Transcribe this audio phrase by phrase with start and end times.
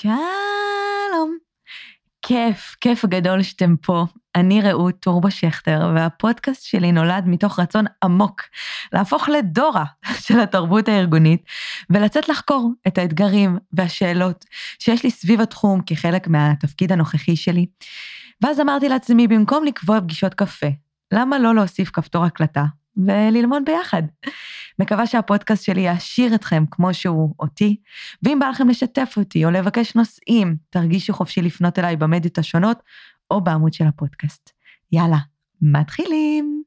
[0.00, 1.38] שלום.
[2.22, 4.04] כיף, כיף גדול שאתם פה.
[4.34, 8.42] אני רעות טורבו שכטר, והפודקאסט שלי נולד מתוך רצון עמוק
[8.92, 9.84] להפוך לדורה
[10.24, 11.42] של התרבות הארגונית,
[11.90, 14.44] ולצאת לחקור את האתגרים והשאלות
[14.78, 17.66] שיש לי סביב התחום כחלק מהתפקיד הנוכחי שלי.
[18.42, 20.66] ואז אמרתי לעצמי, במקום לקבוע פגישות קפה,
[21.12, 22.64] למה לא להוסיף כפתור הקלטה
[22.96, 24.02] וללמוד ביחד?
[24.78, 27.76] מקווה שהפודקאסט שלי יעשיר אתכם כמו שהוא אותי,
[28.22, 32.82] ואם בא לכם לשתף אותי או לבקש נושאים, תרגישו חופשי לפנות אליי במדיות השונות
[33.30, 34.50] או בעמוד של הפודקאסט.
[34.92, 35.18] יאללה,
[35.62, 36.62] מתחילים.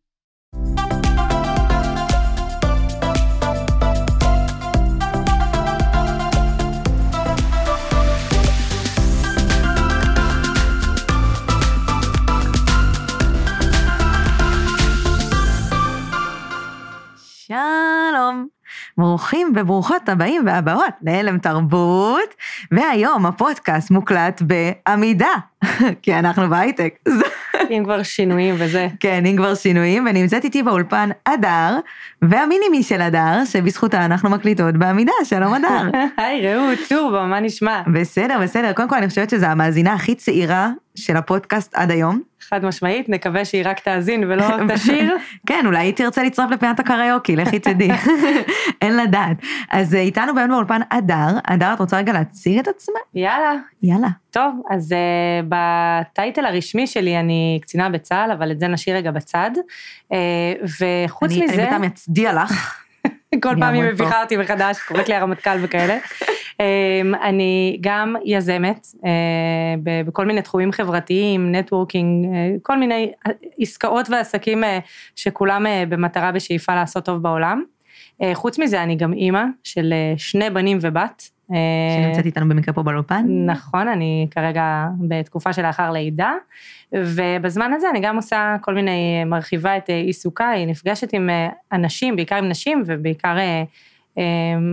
[19.02, 22.36] ברוכים וברוכות הבאים והבאות להלם תרבות,
[22.72, 25.34] והיום הפודקאסט מוקלט בעמידה,
[26.02, 26.94] כי אנחנו בהייטק.
[27.72, 28.88] אם כבר שינויים וזה.
[29.00, 31.80] כן, אם כבר שינויים, ונמצאת איתי באולפן אדר,
[32.22, 36.00] והמינימי של אדר, שבזכותה אנחנו מקליטות בעמידה, שלום אדר.
[36.18, 37.82] היי רעות, טורבו, מה נשמע?
[37.94, 42.22] בסדר, בסדר, קודם כל אני חושבת שזו המאזינה הכי צעירה של הפודקאסט עד היום.
[42.42, 45.18] חד משמעית, נקווה שהיא רק תאזין ולא תשאיר.
[45.46, 47.90] כן, אולי היא תרצה לצרף לפינת הקריוקי, לכי תדעי.
[48.82, 49.38] אין לדעת.
[49.70, 51.38] אז אה, איתנו באמת באולפן אדר.
[51.44, 52.98] אדר, את רוצה רגע להציג את עצמך?
[53.16, 53.54] יאללה.
[53.84, 54.08] יאללה.
[54.32, 59.52] טוב, אז uh, בטייטל הרשמי שלי אני קצינה בצה"ל, אבל את זה נשאיר רגע בצד.
[60.14, 60.16] Uh,
[60.64, 61.54] וחוץ אני, מזה...
[61.54, 62.78] אני בינתיים אצדיע לך.
[63.40, 65.98] כל פעם היא מביכה אותי מחדש, קוראת לי הרמטכ"ל וכאלה.
[66.60, 73.12] אמ, אני גם יזמת אה, בכל מיני תחומים חברתיים, נטוורקינג, אה, כל מיני
[73.60, 74.80] עסקאות ועסקים אה,
[75.16, 77.64] שכולם במטרה בשאיפה לעשות טוב בעולם.
[78.34, 81.31] חוץ מזה אני גם אימא של שני בנים ובת.
[81.96, 83.26] שנמצאת איתנו במקרה פה באולפן.
[83.46, 86.34] נכון, אני כרגע בתקופה שלאחר לידה,
[86.94, 91.30] ובזמן הזה אני גם עושה כל מיני, מרחיבה את עיסוקיי, נפגשת עם
[91.72, 93.38] אנשים, בעיקר עם נשים, ובעיקר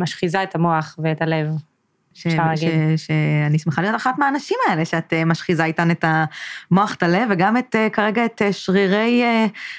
[0.00, 1.48] משחיזה את המוח ואת הלב.
[2.96, 6.04] שאני שמחה להיות אחת מהאנשים האלה, שאת אה, משחיזה איתן את
[6.70, 9.22] המוח, את הלב, וגם את, אה, כרגע את אה, שרירי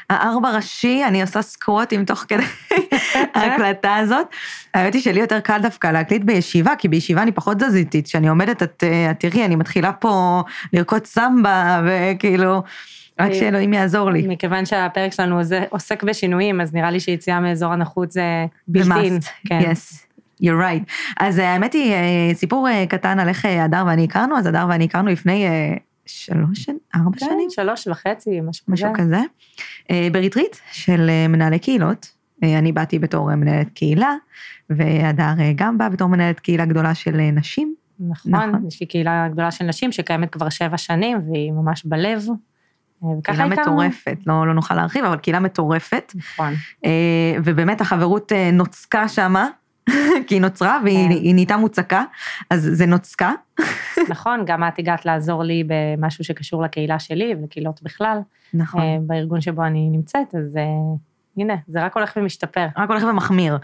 [0.09, 2.43] הארבע ראשי, אני עושה סקווטים תוך כדי
[3.35, 4.27] ההקלטה הזאת.
[4.73, 8.63] האמת היא שלי יותר קל דווקא להקליט בישיבה, כי בישיבה אני פחות תזזיתית, כשאני עומדת,
[8.63, 8.83] את,
[9.19, 12.63] תראי, אני מתחילה פה לרקוד סמבה, וכאילו...
[13.19, 14.27] רק שאלוהים יעזור לי.
[14.27, 15.39] מכיוון שהפרק שלנו
[15.69, 19.09] עוסק בשינויים, אז נראה לי שיציאה מאזור הנוחות זה בלתי.
[19.47, 19.59] כן.
[19.61, 20.08] Yes.
[20.43, 21.13] You're right.
[21.19, 24.65] אז אה, האמת היא, אה, סיפור אה, קטן על איך הדר ואני הכרנו, אז הדר
[24.69, 25.45] ואני הכרנו לפני
[26.05, 27.49] שלוש שנים, ארבע כן, שנים?
[27.49, 28.73] שלוש וחצי, משהו כזה.
[28.73, 29.19] משהו כזה.
[30.11, 32.11] בריטריט של מנהלי קהילות.
[32.43, 34.13] אני באתי בתור מנהלת קהילה,
[34.69, 37.75] והדר גם בא בתור מנהלת קהילה גדולה של נשים.
[37.99, 42.25] נכון, נכון, יש לי קהילה גדולה של נשים שקיימת כבר שבע שנים, והיא ממש בלב.
[43.23, 46.13] קהילה מטורפת, לא, לא נוכל להרחיב, אבל קהילה מטורפת.
[46.15, 46.53] נכון.
[47.43, 49.47] ובאמת החברות נוצקה שמה,
[50.27, 51.33] כי היא נוצרה והיא כן.
[51.33, 52.03] נהייתה מוצקה,
[52.49, 53.31] אז זה נוצקה.
[54.09, 58.19] נכון, גם את הגעת לעזור לי במשהו שקשור לקהילה שלי ולקהילות בכלל.
[58.53, 58.81] נכון.
[58.81, 60.63] אה, בארגון שבו אני נמצאת, אז אה,
[61.39, 62.67] הנה, זה רק הולך ומשתפר.
[62.77, 63.57] רק הולך ומחמיר.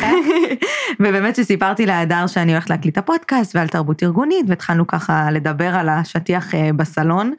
[1.00, 5.88] ובאמת שסיפרתי להדר שאני הולכת להקליט את הפודקאסט ועל תרבות ארגונית, והתחלנו ככה לדבר על
[5.88, 7.32] השטיח אה, בסלון.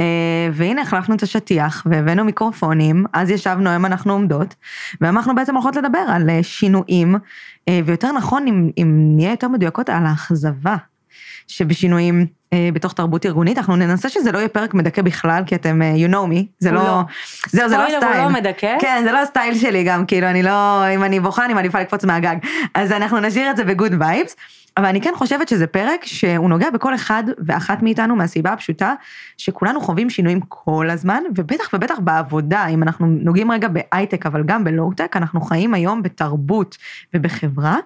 [0.00, 0.04] אה,
[0.52, 4.54] והנה, החלפנו את השטיח והבאנו מיקרופונים, אז ישבנו, היום אנחנו עומדות,
[5.00, 7.14] ואנחנו בעצם הולכות לדבר על אה, שינויים,
[7.84, 10.76] ויותר נכון, אם, אם נהיה יותר מדויקות, על האכזבה
[11.46, 15.94] שבשינויים בתוך תרבות ארגונית, אנחנו ננסה שזה לא יהיה פרק מדכא בכלל, כי אתם, אה,
[15.94, 17.00] you know me, זה לא, לא.
[17.48, 18.02] זהו, זה לא סטייל.
[18.02, 18.76] הוא לא מדכא.
[18.80, 22.04] כן, זה לא הסטייל שלי גם, כאילו, אני לא, אם אני בוכה, אני מעדיפה לקפוץ
[22.04, 22.36] מהגג.
[22.74, 24.36] אז אנחנו נשאיר את זה ב good vibes,
[24.76, 28.94] אבל אני כן חושבת שזה פרק שהוא נוגע בכל אחד ואחת מאיתנו, מהסיבה הפשוטה,
[29.36, 34.64] שכולנו חווים שינויים כל הזמן, ובטח ובטח בעבודה, אם אנחנו נוגעים רגע בהייטק, אבל גם
[34.64, 36.76] בלואו-טק, אנחנו חיים היום בתרבות
[37.14, 37.76] ובחברה.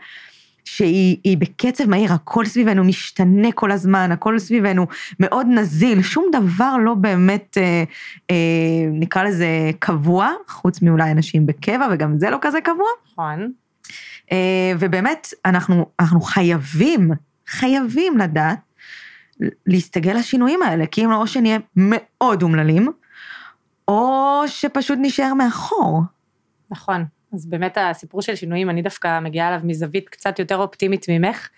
[0.64, 4.86] שהיא בקצב מהיר, הכל סביבנו משתנה כל הזמן, הכל סביבנו
[5.20, 7.84] מאוד נזיל, שום דבר לא באמת, אה,
[8.30, 8.36] אה,
[8.92, 12.86] נקרא לזה קבוע, חוץ מאולי אנשים בקבע, וגם זה לא כזה קבוע.
[13.12, 13.52] נכון.
[14.32, 17.10] אה, ובאמת, אנחנו, אנחנו חייבים,
[17.46, 18.58] חייבים לדעת
[19.66, 22.88] להסתגל לשינויים האלה, כי אם לא, או שנהיה מאוד אומללים,
[23.88, 26.02] או שפשוט נשאר מאחור.
[26.70, 27.04] נכון.
[27.34, 31.48] אז באמת הסיפור של שינויים, אני דווקא מגיעה אליו מזווית קצת יותר אופטימית ממך.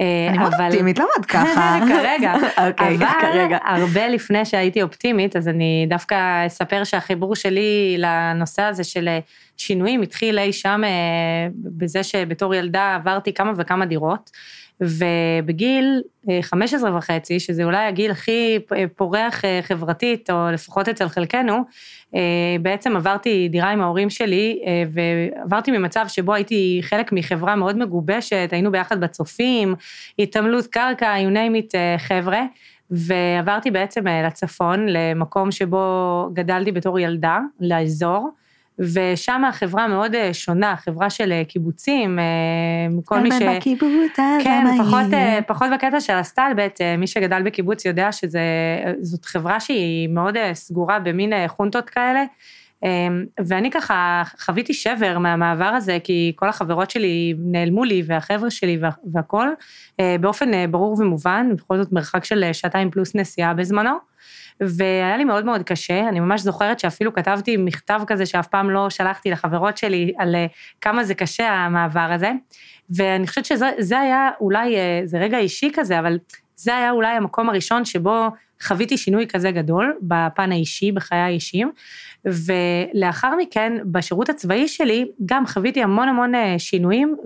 [0.00, 1.78] אה, אני מאוד אופטימית, למה את ככה?
[1.90, 2.34] כרגע.
[2.68, 3.58] אוקיי, כרגע.
[3.66, 9.18] אבל הרבה לפני שהייתי אופטימית, אז אני דווקא אספר שהחיבור שלי לנושא הזה של אה,
[9.56, 10.90] שינויים התחיל אי שם אה,
[11.56, 14.30] בזה שבתור ילדה עברתי כמה וכמה דירות.
[14.80, 16.02] ובגיל
[16.42, 18.58] 15 אה, וחצי, שזה אולי הגיל הכי
[18.96, 21.62] פורח אה, חברתית, או לפחות אצל חלקנו,
[22.14, 22.20] אה,
[22.62, 24.62] בעצם עברתי דירה עם ההורים שלי,
[24.92, 29.74] ועברתי ממצב שבו הייתי חלק מחברה מאוד מגובשת, היינו ביחד בצופים,
[30.18, 32.42] התעמלות קרקע, you name it, חבר'ה.
[32.90, 38.30] ועברתי בעצם לצפון, למקום שבו גדלתי בתור ילדה, לאזור.
[38.78, 42.24] ושם החברה מאוד אה, שונה, חברה של אה, קיבוצים, אה,
[43.04, 43.42] כל מי ש...
[43.42, 45.06] בקיבוץ, כן, פחות,
[45.46, 51.90] פחות בקטע של הסטלבט, מי שגדל בקיבוץ יודע שזאת חברה שהיא מאוד סגורה במין חונטות
[51.90, 52.24] כאלה.
[53.46, 58.78] ואני ככה חוויתי שבר מהמעבר הזה, כי כל החברות שלי נעלמו לי, והחבר'ה שלי
[59.12, 59.54] והכול,
[60.20, 64.13] באופן ברור ומובן, בכל זאת מרחק של שעתיים פלוס נסיעה בזמנו.
[64.60, 68.90] והיה לי מאוד מאוד קשה, אני ממש זוכרת שאפילו כתבתי מכתב כזה שאף פעם לא
[68.90, 70.46] שלחתי לחברות שלי על אה,
[70.80, 72.32] כמה זה קשה המעבר הזה,
[72.90, 76.18] ואני חושבת שזה היה אולי, אה, זה רגע אישי כזה, אבל
[76.56, 78.28] זה היה אולי המקום הראשון שבו
[78.62, 81.70] חוויתי שינוי כזה גדול בפן האישי, בחיי האישיים,
[82.24, 87.16] ולאחר מכן, בשירות הצבאי שלי, גם חוויתי המון המון אה, שינויים,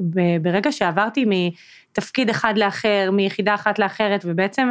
[0.42, 4.68] ברגע שעברתי מתפקיד אחד לאחר, מיחידה אחת לאחרת, ובעצם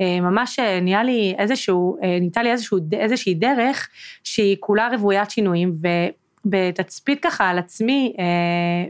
[0.00, 3.88] ממש אה, נהיה לי איזשהו, אה, ניתה לי איזשהו, איזושהי דרך
[4.24, 5.72] שהיא כולה רוויית שינויים,
[6.44, 8.12] ובתצפית ככה על עצמי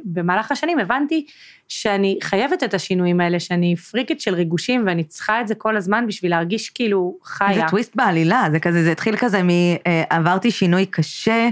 [0.04, 1.26] במהלך השנים הבנתי
[1.68, 6.04] שאני חייבת את השינויים האלה, שאני פריקית של ריגושים ואני צריכה את זה כל הזמן
[6.06, 7.54] בשביל להרגיש כאילו חיה.
[7.54, 9.48] זה טוויסט בעלילה, זה כזה, זה התחיל כזה מ...
[10.10, 11.48] עברתי שינוי קשה,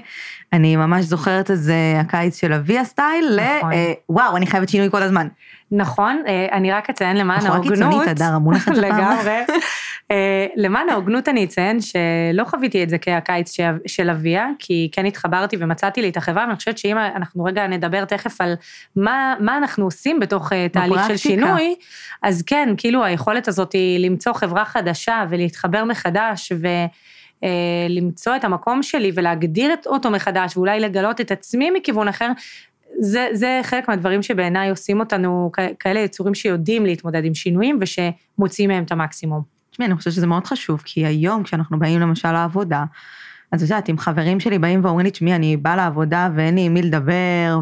[0.52, 3.72] אני ממש זוכרת את זה הקיץ של אביה סטייל, נכון.
[3.72, 3.76] ל...
[4.08, 5.28] וואו, אני חייבת שינוי כל הזמן.
[5.70, 7.78] נכון, אה, אני רק אציין למען ההוגנות.
[7.78, 8.98] בחורה קיצונית, הדר, המונח הזה פעם.
[8.98, 9.44] לגמרי.
[10.10, 15.56] אה, למען ההוגנות אני אציין שלא חוויתי את זה כהקיץ של אביה, כי כן התחברתי
[15.60, 18.54] ומצאתי לי את החברה, ואני חושבת שאם אנחנו רגע נדבר תכף על
[18.96, 21.74] מה, מה אנחנו עושים בתוך אה, תהליך של שינוי,
[22.22, 26.66] אז כן, כאילו היכולת הזאת היא למצוא חברה חדשה ולהתחבר מחדש, ו...
[27.88, 32.30] למצוא את המקום שלי ולהגדיר אותו מחדש, ואולי לגלות את עצמי מכיוון אחר,
[33.00, 35.50] זה, זה חלק מהדברים שבעיניי עושים אותנו
[35.80, 39.42] כאלה יצורים שיודעים להתמודד עם שינויים ושמוציאים מהם את המקסימום.
[39.70, 42.84] תשמעי, אני חושבת שזה מאוד חשוב, כי היום כשאנחנו באים למשל לעבודה,
[43.52, 46.60] אז את יודעת, אם חברים שלי באים ואומרים לי, תשמעי, אני באה לעבודה ואין לי
[46.60, 47.60] עם מי לדבר,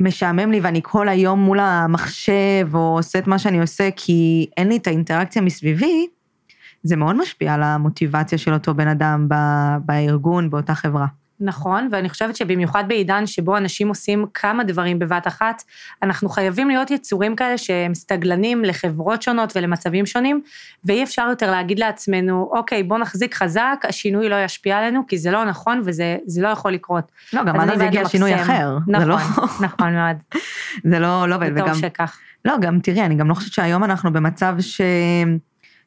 [0.00, 4.68] ומשעמם לי ואני כל היום מול המחשב, או עושה את מה שאני עושה, כי אין
[4.68, 6.06] לי את האינטראקציה מסביבי,
[6.82, 9.28] זה מאוד משפיע על המוטיבציה של אותו בן אדם
[9.84, 11.06] בארגון, באותה חברה.
[11.40, 15.62] נכון, ואני חושבת שבמיוחד בעידן שבו אנשים עושים כמה דברים בבת אחת,
[16.02, 20.40] אנחנו חייבים להיות יצורים כאלה שהם סטגלנים לחברות שונות ולמצבים שונים,
[20.84, 25.30] ואי אפשר יותר להגיד לעצמנו, אוקיי, בוא נחזיק חזק, השינוי לא ישפיע עלינו, כי זה
[25.30, 27.12] לא נכון וזה לא יכול לקרות.
[27.32, 28.78] לא, גם אז יגיע שינוי אחר.
[28.86, 29.16] נכון, לא...
[29.60, 30.16] נכון מאוד.
[30.84, 31.50] זה לא עובד.
[31.56, 32.18] וטוב שכך.
[32.44, 34.80] לא, גם תראי, אני גם לא חושבת שהיום אנחנו במצב ש...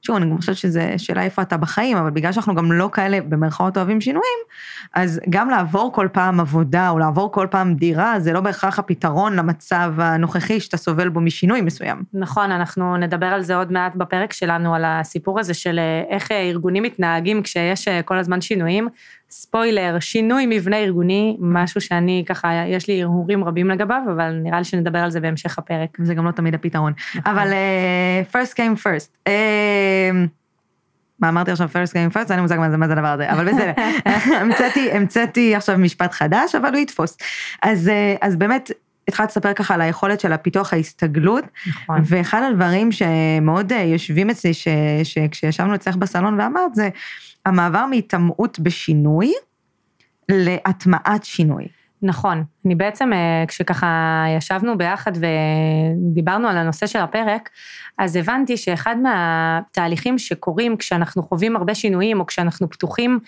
[0.05, 3.21] שוב, אני גם חושבת שזו שאלה איפה אתה בחיים, אבל בגלל שאנחנו גם לא כאלה,
[3.21, 4.39] במרכאות אוהבים שינויים,
[4.93, 9.35] אז גם לעבור כל פעם עבודה, או לעבור כל פעם דירה, זה לא בהכרח הפתרון
[9.35, 12.03] למצב הנוכחי שאתה סובל בו משינוי מסוים.
[12.13, 16.31] נכון, אנחנו נדבר על זה עוד מעט בפרק שלנו, על הסיפור הזה של אה, איך
[16.31, 18.87] אה, ארגונים מתנהגים כשיש אה, כל הזמן שינויים.
[19.33, 24.63] ספוילר, שינוי מבנה ארגוני, משהו שאני ככה, יש לי הרהורים רבים לגביו, אבל נראה לי
[24.63, 25.97] שנדבר על זה בהמשך הפרק.
[26.03, 26.93] זה גם לא תמיד הפתרון.
[27.15, 27.31] נכון.
[27.31, 29.27] אבל uh, first came first.
[29.27, 29.31] Uh,
[31.19, 32.29] מה אמרתי עכשיו first came first?
[32.29, 33.71] אין לי מושג מה זה, מה זה הדבר הזה, אבל בסדר.
[34.41, 37.17] המצאתי, המצאתי עכשיו משפט חדש, אבל הוא יתפוס.
[37.61, 38.71] אז, uh, אז באמת,
[39.07, 42.01] התחלת לספר ככה על היכולת של הפיתוח ההסתגלות, נכון.
[42.05, 44.51] ואחד הדברים שמאוד יושבים אצלי,
[45.03, 46.89] שכשישבנו אצלך בסלון ואמרת, זה
[47.45, 49.33] המעבר מהיטמעות בשינוי
[50.29, 51.67] להטמעת שינוי.
[52.05, 57.49] נכון, אני בעצם, אה, כשככה ישבנו ביחד ודיברנו על הנושא של הפרק,
[57.97, 63.19] אז הבנתי שאחד מהתהליכים שקורים כשאנחנו חווים הרבה שינויים, או כשאנחנו פתוחים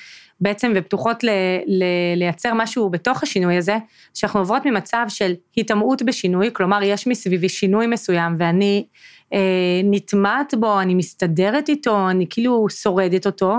[0.42, 1.30] בעצם ופתוחות ל,
[1.68, 1.84] ל,
[2.16, 3.78] לייצר משהו בתוך השינוי הזה,
[4.14, 8.86] שאנחנו עוברות ממצב של היטמעות בשינוי, כלומר יש מסביבי שינוי מסוים ואני
[9.34, 13.58] אה, נטמעת בו, אני מסתדרת איתו, אני כאילו שורדת אותו,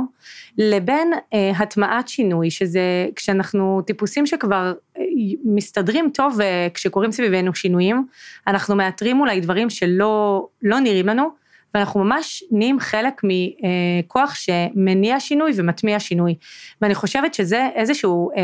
[0.58, 5.02] לבין אה, הטמעת שינוי, שזה כשאנחנו טיפוסים שכבר אה,
[5.44, 8.06] מסתדרים טוב אה, כשקורים סביבנו שינויים,
[8.46, 11.45] אנחנו מאתרים אולי דברים שלא לא נראים לנו,
[11.76, 16.34] ואנחנו ממש נהיים חלק מכוח שמניע שינוי ומטמיע שינוי.
[16.80, 18.42] ואני חושבת שזה איזשהו, אה,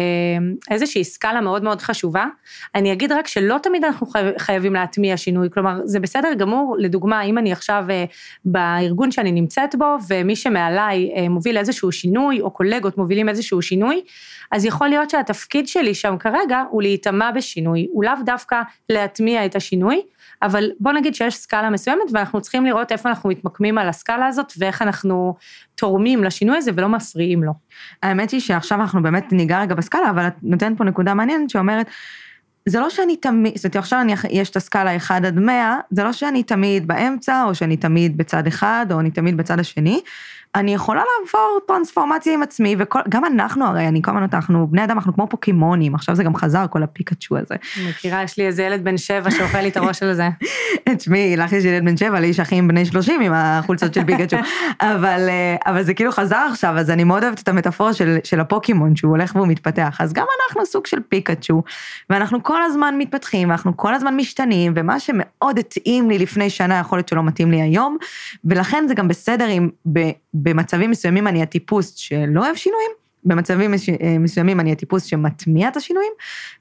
[0.71, 2.27] איזושהי סקאלה מאוד מאוד חשובה.
[2.75, 4.07] אני אגיד רק שלא תמיד אנחנו
[4.39, 8.05] חייבים להטמיע שינוי, כלומר זה בסדר גמור, לדוגמה אם אני עכשיו אה,
[8.45, 14.01] בארגון שאני נמצאת בו ומי שמעליי אה, מוביל איזשהו שינוי או קולגות מובילים איזשהו שינוי,
[14.53, 19.57] אז יכול להיות שהתפקיד שלי שם כרגע הוא להיטמע בשינוי, הוא לאו דווקא להטמיע את
[19.57, 20.03] השינוי,
[20.43, 24.53] אבל בוא נגיד שיש סקאלה מסוימת ואנחנו צריכים לראות איפה אנחנו מתמקמים על הסקאלה הזאת
[24.59, 25.35] ואיך אנחנו
[25.75, 27.53] תורמים לשינוי הזה ולא מפריעים לו.
[28.03, 31.87] האמת היא שעכשיו אנחנו באמת ניגע רגע בסקאלה, אבל את נותנת פה נקודה מעניינת שאומרת,
[32.67, 36.05] זה לא שאני תמיד, זאת אומרת, עכשיו אני, יש את הסקאלה 1 עד 100, זה
[36.05, 40.01] לא שאני תמיד באמצע, או שאני תמיד בצד אחד, או אני תמיד בצד השני.
[40.55, 44.97] אני יכולה לעבור טרנספורמציה עם עצמי, וגם אנחנו הרי, אני כל הזמן אנחנו בני אדם,
[44.97, 47.55] אנחנו כמו פוקימונים, עכשיו זה גם חזר, כל הפיקאצ'ו הזה.
[47.89, 50.29] מכירה, יש לי איזה ילד בן שבע שאוכל לי את הראש של זה.
[50.97, 54.37] תשמעי, לך יש ילד בן שבע, לי יש אחים בני שלושים עם החולצות של פיקאצ'ו,
[54.81, 58.41] אבל, אה, אבל זה כאילו חזר עכשיו, אז אני מאוד אוהבת את המטאפורה של, של
[58.41, 61.63] הפוקימון, שהוא הולך והוא מתפתח, אז גם אנחנו סוג של פיקאצ'ו,
[62.11, 66.99] ואנחנו כל הזמן מתפתחים, ואנחנו כל הזמן משתנים, ומה שמאוד התאים לי לפני שנה, יכול
[66.99, 67.97] להיות שלא מתאים לי היום,
[68.45, 69.69] ולכן זה גם בסדר אם
[70.43, 72.91] במצבים מסוימים אני הטיפוס שלא אוהב שינויים,
[73.25, 76.13] במצבים אה, מסוימים אני הטיפוס שמטמיע את השינויים,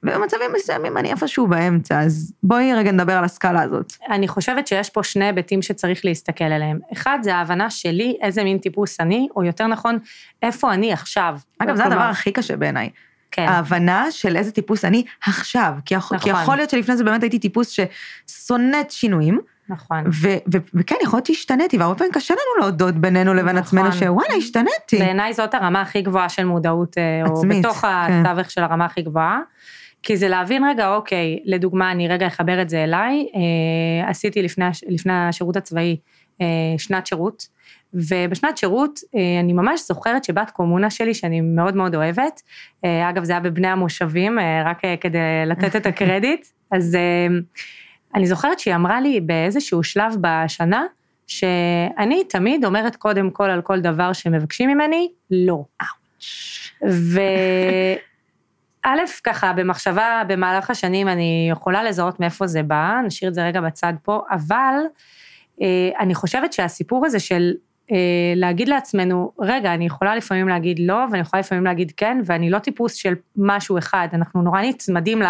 [0.02, 3.92] ובמצבים מסוימים אני איפשהו באמצע, אז בואי רגע נדבר על הסקאלה הזאת.
[4.10, 6.78] אני חושבת שיש פה שני היבטים שצריך להסתכל עליהם.
[6.92, 9.98] אחד, זה ההבנה שלי איזה מין טיפוס אני, או יותר נכון,
[10.42, 11.38] איפה אני עכשיו.
[11.58, 12.90] אגב, זה הדבר הכי קשה בעיניי.
[13.30, 13.46] כן.
[13.48, 15.72] ההבנה של איזה טיפוס אני עכשיו.
[15.84, 16.18] כי, נכון.
[16.18, 17.68] כי יכול להיות שלפני זה באמת הייתי טיפוס
[18.28, 20.04] ששונאת שינויים, נכון.
[20.06, 23.58] ו- ו- וכן, יכול להיות שהשתניתי, והרבה פעמים קשה לנו להודות בינינו לבין נכון.
[23.58, 24.98] עצמנו, שוואלה, השתניתי.
[24.98, 27.88] בעיניי זאת הרמה הכי גבוהה של מודעות, אה, עצמית, או בתוך כן.
[28.26, 29.40] התווך של הרמה הכי גבוהה.
[30.02, 34.64] כי זה להבין רגע, אוקיי, לדוגמה, אני רגע אחבר את זה אליי, אה, עשיתי לפני,
[34.88, 35.96] לפני השירות הצבאי
[36.40, 36.46] אה,
[36.78, 37.46] שנת שירות,
[37.94, 42.42] ובשנת שירות אה, אני ממש זוכרת שבת קומונה שלי, שאני מאוד מאוד אוהבת,
[42.84, 47.26] אה, אגב זה היה בבני המושבים, אה, רק אה, כדי לתת את הקרדיט, אז אה,
[48.14, 50.84] אני זוכרת שהיא אמרה לי באיזשהו שלב בשנה,
[51.26, 55.64] שאני תמיד אומרת קודם כל על כל דבר שמבקשים ממני, לא.
[56.82, 57.26] וא',
[59.24, 63.92] ככה, במחשבה במהלך השנים אני יכולה לזהות מאיפה זה בא, נשאיר את זה רגע בצד
[64.02, 64.74] פה, אבל
[65.62, 67.52] אה, אני חושבת שהסיפור הזה של
[67.92, 67.96] אה,
[68.36, 72.58] להגיד לעצמנו, רגע, אני יכולה לפעמים להגיד לא, ואני יכולה לפעמים להגיד כן, ואני לא
[72.58, 75.22] טיפוס של משהו אחד, אנחנו נורא נצמדים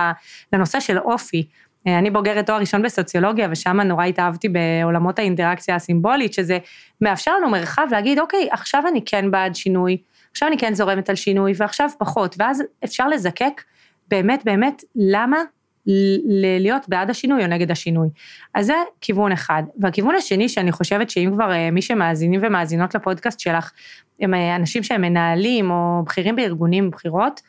[0.52, 1.46] לנושא של אופי.
[1.86, 6.58] אה, אני בוגרת תואר ראשון בסוציולוגיה, ושם נורא התאהבתי בעולמות האינטראקציה הסימבולית, שזה
[7.00, 9.96] מאפשר לנו מרחב להגיד, אוקיי, עכשיו אני כן בעד שינוי,
[10.30, 13.62] עכשיו אני כן זורמת על שינוי, ועכשיו פחות, ואז אפשר לזקק
[14.08, 15.42] באמת באמת למה
[16.60, 18.08] להיות בעד השינוי או נגד השינוי.
[18.54, 19.62] אז זה כיוון אחד.
[19.78, 23.70] והכיוון השני, שאני חושבת שאם כבר אה, מי שמאזינים ומאזינות לפודקאסט שלך,
[24.20, 27.40] הם אה, אנשים שהם מנהלים או בכירים בארגונים, בכירות,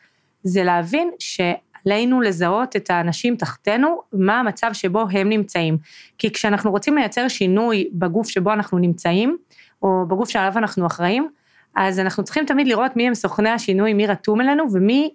[0.42, 1.40] זה להבין ש...
[1.86, 5.78] עלינו לזהות את האנשים תחתינו, מה המצב שבו הם נמצאים.
[6.18, 9.36] כי כשאנחנו רוצים לייצר שינוי בגוף שבו אנחנו נמצאים,
[9.82, 11.28] או בגוף שעליו אנחנו אחראים,
[11.76, 15.10] אז אנחנו צריכים תמיד לראות מי הם סוכני השינוי, מי רתום אלינו ומי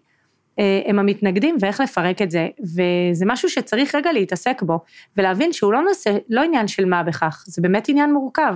[0.59, 2.47] אה, הם המתנגדים ואיך לפרק את זה.
[2.61, 4.79] וזה משהו שצריך רגע להתעסק בו,
[5.17, 8.55] ולהבין שהוא לא נושא, לא עניין של מה בכך, זה באמת עניין מורכב.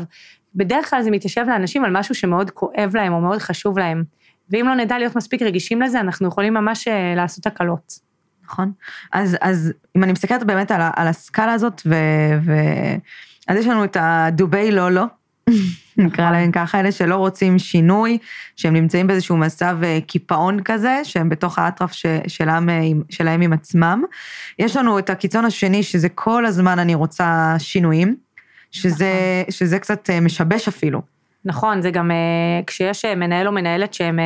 [0.55, 4.03] בדרך כלל זה מתיישב לאנשים על משהו שמאוד כואב להם או מאוד חשוב להם.
[4.49, 7.99] ואם לא נדע להיות מספיק רגישים לזה, אנחנו יכולים ממש אה, לעשות הקלות.
[8.45, 8.71] נכון.
[9.13, 11.95] אז, אז אם אני מסתכלת באמת על, על הסקאלה הזאת, ו,
[12.45, 12.53] ו...
[13.47, 15.03] אז יש לנו את הדובי לא לא,
[15.97, 18.17] נקרא להם ככה, אלה שלא רוצים שינוי,
[18.55, 21.91] שהם נמצאים באיזשהו מצב אה, קיפאון כזה, שהם בתוך האטרף
[22.27, 24.03] שלהם, אה, שלהם עם עצמם.
[24.59, 28.15] יש לנו את הקיצון השני, שזה כל הזמן אני רוצה שינויים,
[28.71, 29.51] שזה, נכון.
[29.51, 31.12] שזה קצת משבש אפילו.
[31.45, 32.11] נכון, זה גם
[32.67, 34.19] כשיש מנהל או מנהלת שהם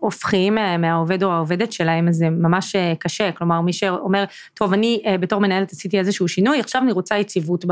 [0.00, 3.32] הופכים אה, מהעובד או העובדת שלהם, אז זה ממש אה, קשה.
[3.32, 7.64] כלומר, מי שאומר, טוב, אני אה, בתור מנהלת עשיתי איזשהו שינוי, עכשיו אני רוצה יציבות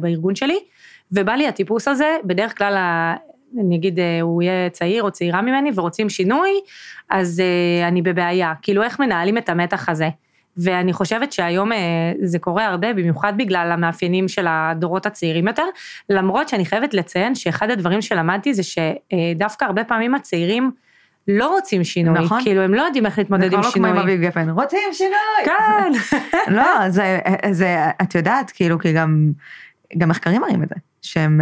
[0.00, 0.58] בארגון שלי,
[1.12, 2.76] ובא לי הטיפוס הזה, בדרך כלל,
[3.60, 6.50] אני אגיד, הוא יהיה צעיר או צעירה ממני ורוצים שינוי,
[7.10, 7.42] אז
[7.88, 8.52] אני בבעיה.
[8.62, 10.08] כאילו, איך מנהלים את המתח הזה?
[10.56, 11.70] ואני חושבת שהיום
[12.22, 15.64] זה קורה הרבה, במיוחד בגלל המאפיינים של הדורות הצעירים יותר,
[16.08, 20.70] למרות שאני חייבת לציין שאחד הדברים שלמדתי זה שדווקא הרבה פעמים הצעירים,
[21.28, 22.42] לא רוצים שינוי, נכון.
[22.42, 23.62] כאילו הם לא יודעים איך להתמודד עם שינוי.
[23.62, 25.44] זה כבר לא כמו עם אביב גפן, רוצים שינוי.
[25.44, 25.92] כן.
[26.56, 27.18] לא, זה,
[27.50, 29.32] זה, את יודעת, כאילו, כי גם,
[29.98, 31.40] גם מחקרים מראים את זה, שהם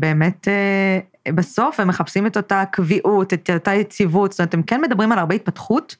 [0.00, 4.80] באמת, אה, בסוף הם מחפשים את אותה קביעות, את אותה יציבות, זאת אומרת, הם כן
[4.80, 5.96] מדברים על הרבה התפתחות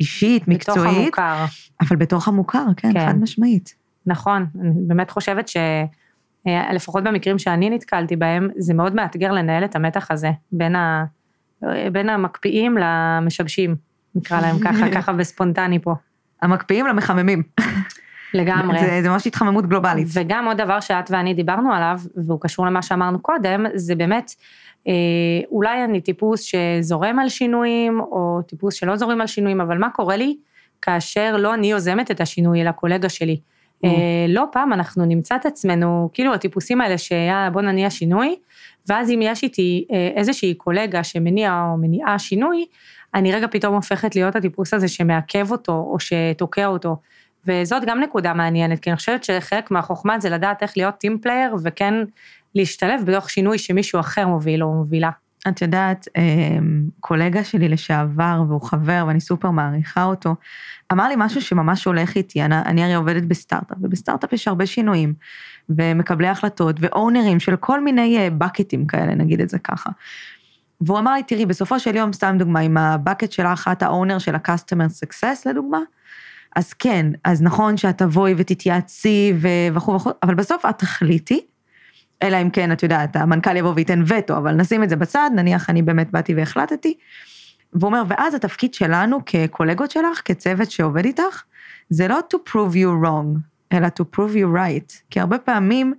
[0.00, 0.80] אישית, מקצועית.
[0.80, 1.44] בתוך המוכר.
[1.80, 3.06] אבל בתוך המוכר, כן, כן.
[3.06, 3.74] חד משמעית.
[4.06, 5.56] נכון, אני באמת חושבת ש...
[6.46, 11.04] אה, לפחות במקרים שאני נתקלתי בהם, זה מאוד מאתגר לנהל את המתח הזה בין ה...
[11.92, 13.76] בין המקפיאים למשבשים,
[14.14, 15.94] נקרא להם ככה, ככה וספונטני פה.
[16.42, 17.42] המקפיאים למחממים.
[18.34, 18.80] לגמרי.
[18.80, 20.08] זה, זה ממש התחממות גלובלית.
[20.12, 24.34] וגם עוד דבר שאת ואני דיברנו עליו, והוא קשור למה שאמרנו קודם, זה באמת,
[24.88, 24.92] אה,
[25.50, 30.16] אולי אני טיפוס שזורם על שינויים, או טיפוס שלא זורם על שינויים, אבל מה קורה
[30.16, 30.36] לי
[30.82, 33.40] כאשר לא אני יוזמת את השינוי, אלא קולגה שלי.
[33.86, 33.88] Mm.
[34.28, 38.36] לא פעם אנחנו נמצא את עצמנו, כאילו הטיפוסים האלה שיאללה בוא נניע שינוי,
[38.88, 42.66] ואז אם יש איתי איזושהי קולגה שמניע או מניעה שינוי,
[43.14, 46.96] אני רגע פתאום הופכת להיות הטיפוס הזה שמעכב אותו או שתוקע אותו.
[47.46, 51.56] וזאת גם נקודה מעניינת, כי אני חושבת שחלק מהחוכמה זה לדעת איך להיות team player
[51.64, 51.94] וכן
[52.54, 55.10] להשתלב בתוך שינוי שמישהו אחר מוביל או מובילה.
[55.48, 60.34] את יודעת, אמ, קולגה שלי לשעבר, והוא חבר, ואני סופר מעריכה אותו,
[60.92, 65.14] אמר לי משהו שממש הולך איתי, אני, אני הרי עובדת בסטארט-אפ, ובסטארט-אפ יש הרבה שינויים,
[65.68, 69.90] ומקבלי החלטות, ואונרים של כל מיני בקטים אה, כאלה, נגיד את זה ככה.
[70.80, 74.34] והוא אמר לי, תראי, בסופו של יום, סתם דוגמה, עם הבקט שלך, את האונר של
[74.34, 75.78] ה-customer success, לדוגמה,
[76.56, 79.34] אז כן, אז נכון שאת תבואי ותתייעצי
[79.74, 81.40] וכו' וכו', אבל בסוף את תחליטי,
[82.22, 85.70] אלא אם כן, את יודעת, המנכ"ל יבוא וייתן וטו, אבל נשים את זה בצד, נניח
[85.70, 86.94] אני באמת באתי והחלטתי.
[87.72, 91.42] והוא אומר, ואז התפקיד שלנו כקולגות שלך, כצוות שעובד איתך,
[91.90, 93.38] זה לא to prove you wrong,
[93.72, 94.94] אלא to prove you right.
[95.10, 95.94] כי הרבה פעמים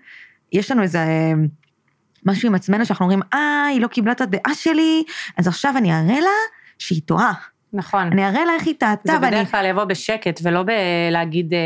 [0.52, 1.00] יש לנו איזה
[2.26, 5.04] משהו עם עצמנו שאנחנו אומרים, אה, היא לא קיבלה את הדעה שלי,
[5.38, 6.30] אז עכשיו אני אראה לה
[6.80, 7.34] שהיא טועה.
[7.74, 8.10] נכון.
[8.12, 9.12] אני אראה לה איך היא טעתה.
[9.12, 11.60] זה בדרך כלל יבוא בשקט, ולא בלהגיד אה,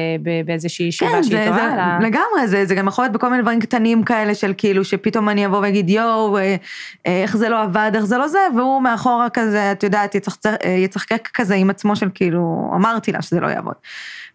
[0.46, 1.74] באיזושהי ישיבה כן, שהיא טועה.
[1.74, 2.08] אלא...
[2.08, 5.46] לגמרי, זה, זה גם יכול להיות בכל מיני דברים קטנים כאלה של כאילו, שפתאום אני
[5.46, 6.56] אבוא ואגיד, יואו, אה,
[7.08, 10.16] אה, איך זה לא עבד, איך זה לא זה, והוא מאחורה כזה, את יודעת,
[10.84, 13.76] יצחקק כזה עם עצמו של כאילו, אמרתי לה שזה לא יעבוד.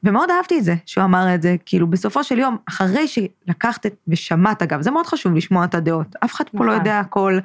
[0.05, 4.63] ומאוד אהבתי את זה, שהוא אמר את זה, כאילו בסופו של יום, אחרי שלקחת ושמעת,
[4.63, 6.75] אגב, זה מאוד חשוב לשמוע את הדעות, אף אחד פה לא נכון.
[6.75, 7.39] יודע הכל,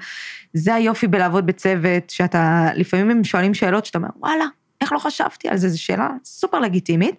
[0.54, 4.46] זה היופי בלעבוד בצוות, שאתה, לפעמים הם שואלים שאלות שאתה אומר, וואלה,
[4.82, 7.16] איך לא חשבתי על זה, זו שאלה סופר לגיטימית,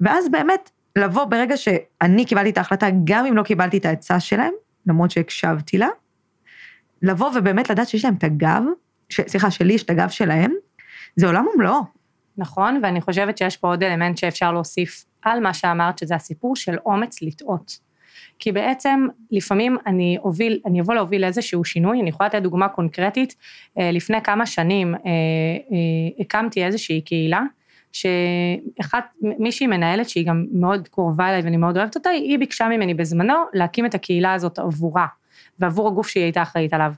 [0.00, 4.52] ואז באמת, לבוא ברגע שאני קיבלתי את ההחלטה, גם אם לא קיבלתי את העצה שלהם,
[4.86, 5.88] למרות שהקשבתי לה,
[7.02, 8.62] לבוא ובאמת לדעת שיש להם את הגב,
[9.08, 10.52] ש, סליחה, שלי יש את הגב שלהם,
[11.16, 11.97] זה עולם ומלואו.
[12.38, 16.76] נכון, ואני חושבת שיש פה עוד אלמנט שאפשר להוסיף על מה שאמרת, שזה הסיפור של
[16.86, 17.88] אומץ לטעות.
[18.38, 23.34] כי בעצם לפעמים אני אוביל, אני אבוא להוביל איזשהו שינוי, אני יכולה לתת דוגמה קונקרטית,
[23.78, 27.42] אה, לפני כמה שנים אה, אה, הקמתי איזושהי קהילה,
[27.92, 29.04] שאחת,
[29.38, 33.34] מישהי מנהלת שהיא גם מאוד קרובה אליי ואני מאוד אוהבת אותה, היא ביקשה ממני בזמנו
[33.52, 35.06] להקים את הקהילה הזאת עבורה,
[35.58, 36.92] ועבור הגוף שהיא הייתה אחראית עליו.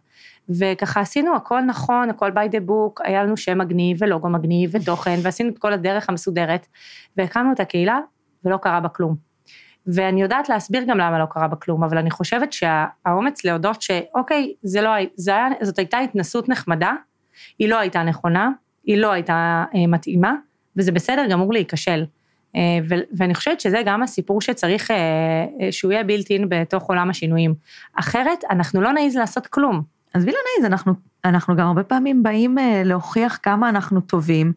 [0.48, 5.18] וככה עשינו הכל נכון, הכל by the book, היה לנו שם מגניב ולוגו מגניב ותוכן,
[5.22, 6.66] ועשינו את כל הדרך המסודרת,
[7.16, 7.98] והקמנו את הקהילה
[8.44, 9.30] ולא קרה בה כלום.
[9.86, 14.52] ואני יודעת להסביר גם למה לא קרה בה כלום, אבל אני חושבת שהאומץ להודות שאוקיי,
[14.62, 16.92] זה לא, זה היה, זאת הייתה התנסות נחמדה,
[17.58, 18.50] היא לא הייתה נכונה,
[18.84, 20.34] היא לא הייתה אה, מתאימה,
[20.76, 22.04] וזה בסדר גמור להיכשל.
[22.56, 22.78] אה,
[23.16, 24.96] ואני חושבת שזה גם הסיפור שצריך אה,
[25.60, 27.54] אה שהוא יהיה אין בתוך עולם השינויים.
[27.94, 29.82] אחרת, אנחנו לא נעז לעשות כלום.
[30.14, 30.92] אז וילנאיז, אנחנו,
[31.24, 34.52] אנחנו גם הרבה פעמים באים אה, להוכיח כמה אנחנו טובים,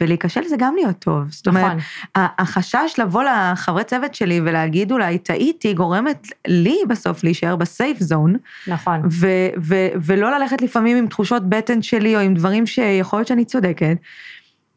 [0.00, 1.30] ולהיכשל זה גם להיות טוב.
[1.30, 1.60] זאת נכון.
[1.60, 1.82] אומרת,
[2.14, 8.36] החשש לבוא לחברי צוות שלי ולהגיד אולי טעיתי, גורמת לי בסוף להישאר בסייף זון.
[8.66, 9.00] נכון.
[9.10, 13.44] ו- ו- ולא ללכת לפעמים עם תחושות בטן שלי, או עם דברים שיכול להיות שאני
[13.44, 13.96] צודקת.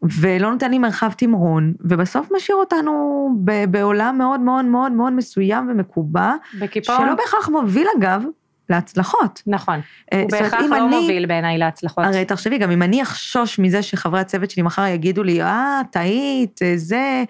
[0.03, 3.29] ולא נותן לי מרחב תמרון, ובסוף משאיר אותנו
[3.69, 6.95] בעולם מאוד מאוד מאוד מאוד מסוים ומקובע, בקיפון.
[6.97, 8.23] שלא בהכרח מוביל אגב
[8.69, 9.41] להצלחות.
[9.47, 9.79] נכון,
[10.13, 12.05] אה, הוא בהכרח לא אני, מוביל בעיניי להצלחות.
[12.05, 16.59] הרי תחשבי, גם אם אני אחשוש מזה שחברי הצוות שלי מחר יגידו לי, אה, טעית,
[16.63, 17.23] אה, זה...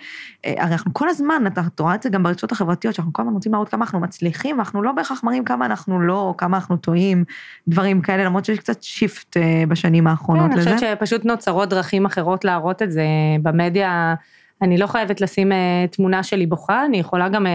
[0.46, 3.34] אה, הרי אנחנו כל הזמן, את רואה את זה גם ברשתות החברתיות, שאנחנו כל הזמן
[3.34, 7.24] רוצים להראות כמה אנחנו מצליחים, ואנחנו לא בהכרח מראים כמה אנחנו לא, כמה אנחנו טועים,
[7.68, 10.70] דברים כאלה, למרות שיש קצת שיפט בשנים האחרונות כן, לזה.
[10.70, 13.06] אני חושבת שפשוט נוצרות דרכים אחרות להראות את זה
[13.42, 14.16] במדיה.
[14.62, 15.52] אני לא חייבת לשים
[15.92, 17.46] תמונה שלי בוכה, אני יכולה גם...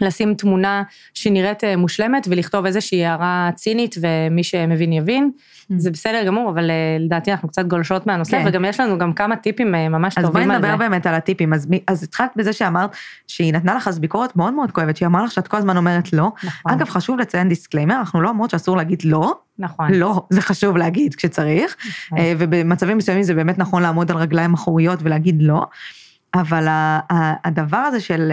[0.00, 0.82] לשים תמונה
[1.14, 5.30] שנראית אה, מושלמת ולכתוב איזושהי הערה צינית ומי שמבין יבין.
[5.34, 5.74] Mm.
[5.76, 8.44] זה בסדר גמור, אבל אה, לדעתי אנחנו קצת גולשות מהנושא, כן.
[8.48, 10.38] וגם יש לנו גם כמה טיפים אה, ממש טובים על זה.
[10.38, 11.52] אז בואי נדבר באמת על הטיפים.
[11.52, 15.24] אז, אז התחלת בזה שאמרת שהיא נתנה לך אז ביקורת מאוד מאוד כואבת, שהיא אמרה
[15.24, 16.32] לך שאת כל הזמן אומרת לא.
[16.44, 16.72] נכון.
[16.72, 19.34] אגב, חשוב לציין disclaimer, אנחנו לא אומרות שאסור להגיד לא.
[19.58, 19.94] נכון.
[19.94, 21.76] לא, זה חשוב להגיד כשצריך,
[22.06, 22.18] נכון.
[22.38, 25.66] ובמצבים מסוימים זה באמת נכון לעמוד על רגליים אחוריות ולהגיד לא.
[26.34, 26.66] אבל
[27.44, 28.32] הדבר הזה של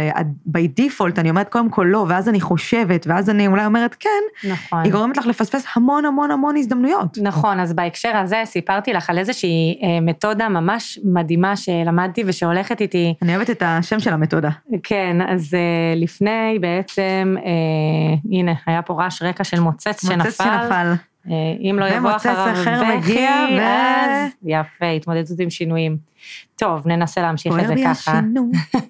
[0.58, 4.50] by default, אני אומרת קודם כל לא, ואז אני חושבת, ואז אני אולי אומרת כן,
[4.50, 4.84] נכון.
[4.84, 7.18] היא גורמת לך לפספס המון המון המון הזדמנויות.
[7.22, 13.14] נכון, אז בהקשר הזה סיפרתי לך על איזושהי אה, מתודה ממש מדהימה שלמדתי ושהולכת איתי.
[13.22, 14.50] אני אוהבת את השם של המתודה.
[14.84, 17.52] כן, אז אה, לפני בעצם, אה,
[18.32, 20.16] הנה, היה פה רעש רקע של מוצץ שנפל.
[20.16, 20.94] מוצץ שנפל.
[21.70, 25.98] אם לא יבוא אחריו בכי, אז יפה, התמודדות עם שינויים.
[26.56, 28.20] טוב, ננסה להמשיך את זה ככה.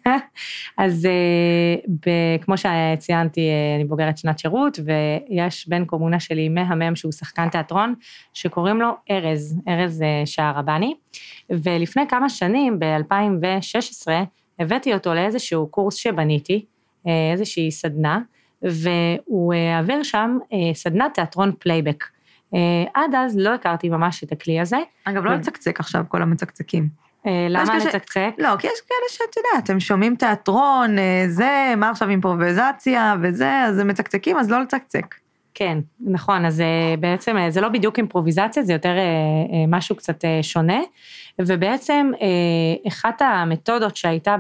[0.84, 7.12] אז אה, כמו שציינתי, אה, אני בוגרת שנת שירות, ויש בן קומונה שלי מהמם שהוא
[7.12, 7.94] שחקן תיאטרון,
[8.34, 10.96] שקוראים לו ארז, ארז אה, שער רבני,
[11.50, 14.08] ולפני כמה שנים, ב-2016,
[14.60, 16.66] הבאתי אותו לאיזשהו קורס שבניתי,
[17.08, 18.20] אה, איזושהי סדנה,
[18.62, 20.38] והוא העביר שם
[20.74, 22.04] סדנת תיאטרון פלייבק.
[22.94, 24.78] עד אז לא הכרתי ממש את הכלי הזה.
[25.04, 26.88] אגב, לא לצקצק עכשיו כל המצקצקים.
[27.26, 28.30] למה לצקצק?
[28.38, 30.96] לא, כי יש כאלה שאת יודעת, הם שומעים תיאטרון,
[31.28, 35.16] זה, מה עכשיו אימפרוביזציה וזה, אז הם מצקצקים, אז לא לצקצק.
[35.54, 39.04] כן, נכון, אז אה, בעצם אה, זה לא בדיוק אימפרוביזציה, זה יותר אה,
[39.68, 40.80] משהו קצת שונה,
[41.40, 42.12] ובעצם
[42.88, 44.36] אחת המתודות שהייתה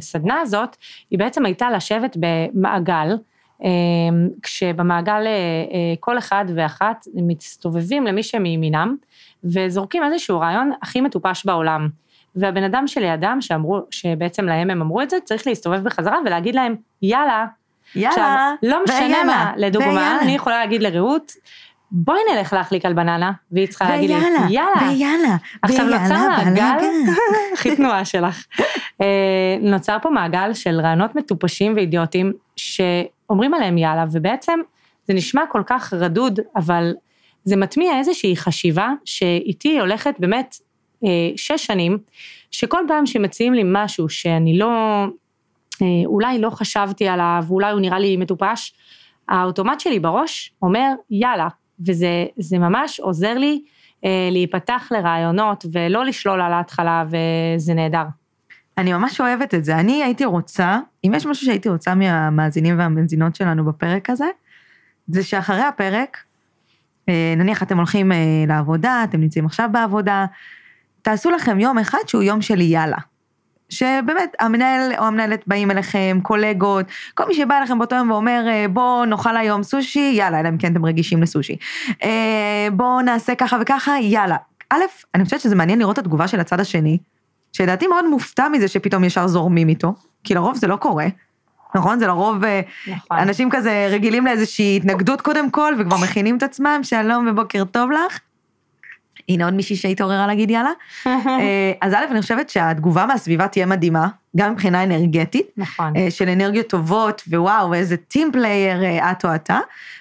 [0.00, 0.76] בסדנה הזאת,
[1.10, 3.16] היא בעצם הייתה לשבת במעגל,
[4.42, 5.26] כשבמעגל
[6.00, 8.96] כל אחד ואחת מסתובבים למי שמימינם,
[9.44, 11.88] וזורקים איזשהו רעיון הכי מטופש בעולם.
[12.36, 16.76] והבן אדם שלידם, שאמרו, שבעצם להם הם אמרו את זה, צריך להסתובב בחזרה ולהגיד להם,
[17.02, 17.46] יאללה,
[17.94, 20.20] יאללה, עכשיו, לא משנה ויאללה, מה, לדוגמה, ויאללה.
[20.20, 21.32] אני יכולה להגיד לרעות,
[21.94, 26.84] בואי נלך להחליק על בננה, והיא צריכה להגיד לי, יאללה, ויאללה, עכשיו נוצר מעגל,
[27.54, 28.46] הכי תנועה שלך,
[29.00, 34.60] אה, נוצר פה מעגל של רעיונות מטופשים ואידיוטיים, שאומרים עליהם יאללה, ובעצם
[35.06, 36.94] זה נשמע כל כך רדוד, אבל
[37.44, 40.56] זה מטמיע איזושהי חשיבה שאיתי הולכת באמת
[41.04, 41.98] אה, שש שנים,
[42.50, 45.04] שכל פעם שמציעים לי משהו שאני לא
[45.82, 48.74] אה, אולי לא חשבתי עליו, אולי הוא נראה לי מטופש,
[49.28, 51.48] האוטומט שלי בראש אומר יאללה,
[51.86, 53.62] וזה ממש עוזר לי
[54.04, 58.04] אה, להיפתח לרעיונות ולא לשלול על ההתחלה וזה נהדר.
[58.78, 59.76] אני ממש אוהבת את זה.
[59.76, 64.26] אני הייתי רוצה, אם יש משהו שהייתי רוצה מהמאזינים והמאזינות שלנו בפרק הזה,
[65.08, 66.16] זה שאחרי הפרק,
[67.08, 68.12] אה, נניח אתם הולכים
[68.46, 70.26] לעבודה, אתם נמצאים עכשיו בעבודה,
[71.02, 72.96] תעשו לכם יום אחד שהוא יום של יאללה.
[73.72, 78.66] שבאמת המנהל או המנהלת באים אליכם, קולגות, כל מי שבא אליכם באותו יום ואומר אה,
[78.68, 81.56] בוא נאכל היום סושי, יאללה, אלא אם כן אתם רגישים לסושי.
[82.02, 84.36] אה, בוא נעשה ככה וככה, יאללה.
[84.70, 84.80] א',
[85.14, 86.98] אני חושבת שזה מעניין לראות את התגובה של הצד השני,
[87.52, 91.06] שלדעתי מאוד מופתע מזה שפתאום ישר זורמים איתו, כי לרוב זה לא קורה.
[91.74, 91.98] נכון?
[91.98, 93.18] זה לרוב אה, נכון.
[93.18, 98.18] אנשים כזה רגילים לאיזושהי התנגדות קודם כל, וכבר מכינים את עצמם, שלום ובוקר טוב לך.
[99.28, 100.70] הנה עוד מישהי שהתעוררה להגיד יאללה.
[101.06, 105.46] אה, אז א', אני חושבת שהתגובה מהסביבה תהיה מדהימה, גם מבחינה אנרגטית.
[105.56, 105.96] נכון.
[105.96, 109.58] אה, של אנרגיות טובות, ווואו, איזה team player אה, את או אתה.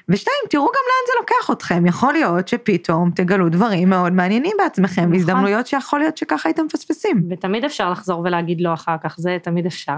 [0.09, 1.85] ושתיים, תראו גם לאן זה לוקח אתכם.
[1.85, 5.15] יכול להיות שפתאום תגלו דברים מאוד מעניינים בעצמכם, נכון.
[5.15, 7.23] הזדמנויות שיכול להיות שככה הייתם מפספסים.
[7.29, 9.97] ותמיד אפשר לחזור ולהגיד לא אחר כך, זה תמיד אפשר.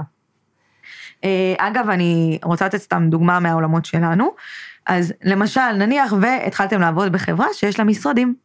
[1.57, 4.31] אגב, אני רוצה לתת סתם דוגמה מהעולמות שלנו.
[4.85, 8.35] אז למשל, נניח והתחלתם לעבוד בחברה שיש לה משרדים.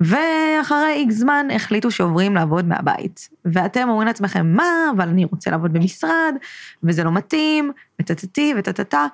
[0.00, 3.28] ואחרי איקס זמן החליטו שעוברים לעבוד מהבית.
[3.44, 6.34] ואתם אומרים לעצמכם, מה, אבל אני רוצה לעבוד במשרד,
[6.82, 9.06] וזה לא מתאים, וטטטי וטטטה.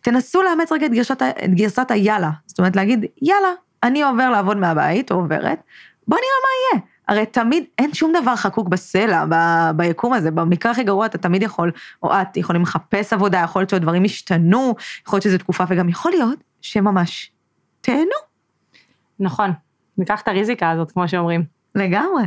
[0.00, 2.30] תנסו לאמץ רגע את גרסת, את גרסת היאללה.
[2.46, 3.48] זאת אומרת, להגיד, יאללה,
[3.82, 5.62] אני עובר לעבוד מהבית, או עוברת,
[6.08, 6.86] בוא נראה מה יהיה.
[7.08, 9.34] הרי תמיד אין שום דבר חקוק בסלע, ב,
[9.76, 11.72] ביקום הזה, במקרה הכי גרוע אתה תמיד יכול,
[12.02, 14.74] או את יכולים לחפש עבודה, יכול להיות שהדברים ישתנו,
[15.06, 17.32] יכול להיות שזו תקופה, וגם יכול להיות שממש
[17.80, 18.18] תהנו.
[19.20, 19.50] נכון,
[19.98, 21.44] ניקח את הריזיקה הזאת, כמו שאומרים.
[21.74, 22.22] לגמרי.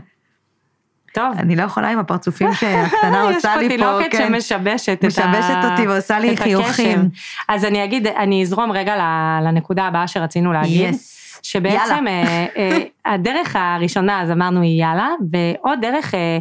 [1.14, 1.34] טוב.
[1.38, 4.28] אני לא יכולה עם הפרצופים שהקטנה עושה לי פה, יש פה תינוקת כן.
[4.28, 7.10] שמשבשת משבשת אותי ועושה לי חיוכים.
[7.48, 8.96] אז אני אגיד, אני אזרום רגע
[9.44, 10.94] לנקודה הבאה שרצינו להגיד.
[10.94, 10.98] Yes.
[11.44, 12.78] שבעצם אה, אה,
[13.14, 16.40] הדרך הראשונה, אז אמרנו היא יאללה, ועוד דרך אה,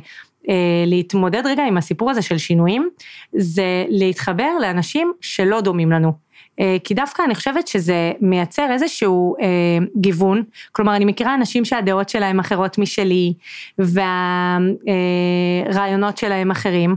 [0.87, 2.89] להתמודד רגע עם הסיפור הזה של שינויים,
[3.33, 6.26] זה להתחבר לאנשים שלא דומים לנו.
[6.61, 9.47] אה, כי דווקא אני חושבת שזה מייצר איזשהו אה,
[9.97, 10.43] גיוון,
[10.73, 13.33] כלומר אני מכירה אנשים שהדעות שלהם אחרות משלי,
[13.79, 14.65] והרעיונות
[16.15, 16.97] אה, שלהם אחרים,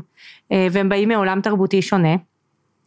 [0.51, 2.15] אה, והם באים מעולם תרבותי שונה,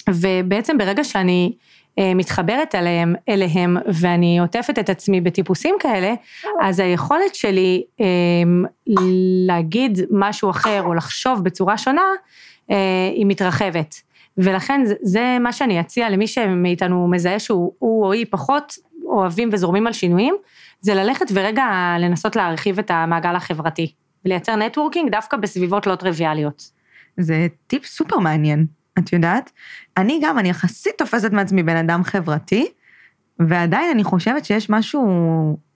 [0.09, 1.53] ובעצם ברגע שאני
[1.99, 6.15] אה, מתחברת אליהם, אליהם ואני עוטפת את עצמי בטיפוסים כאלה,
[6.63, 8.07] אז היכולת שלי אה,
[9.47, 12.03] להגיד משהו אחר או לחשוב בצורה שונה,
[12.71, 12.77] אה,
[13.15, 13.95] היא מתרחבת.
[14.39, 19.87] ולכן זה, זה מה שאני אציע למי שמאיתנו מזהה שהוא או היא פחות אוהבים וזורמים
[19.87, 20.35] על שינויים,
[20.81, 21.65] זה ללכת ורגע
[21.99, 23.93] לנסות להרחיב את המעגל החברתי,
[24.25, 26.71] ולייצר נטוורקינג דווקא בסביבות לא טריוויאליות.
[27.17, 28.67] זה טיפ סופר מעניין,
[28.99, 29.51] את יודעת?
[29.97, 32.67] אני גם, אני יחסית תופסת מעצמי בן אדם חברתי,
[33.39, 35.07] ועדיין אני חושבת שיש משהו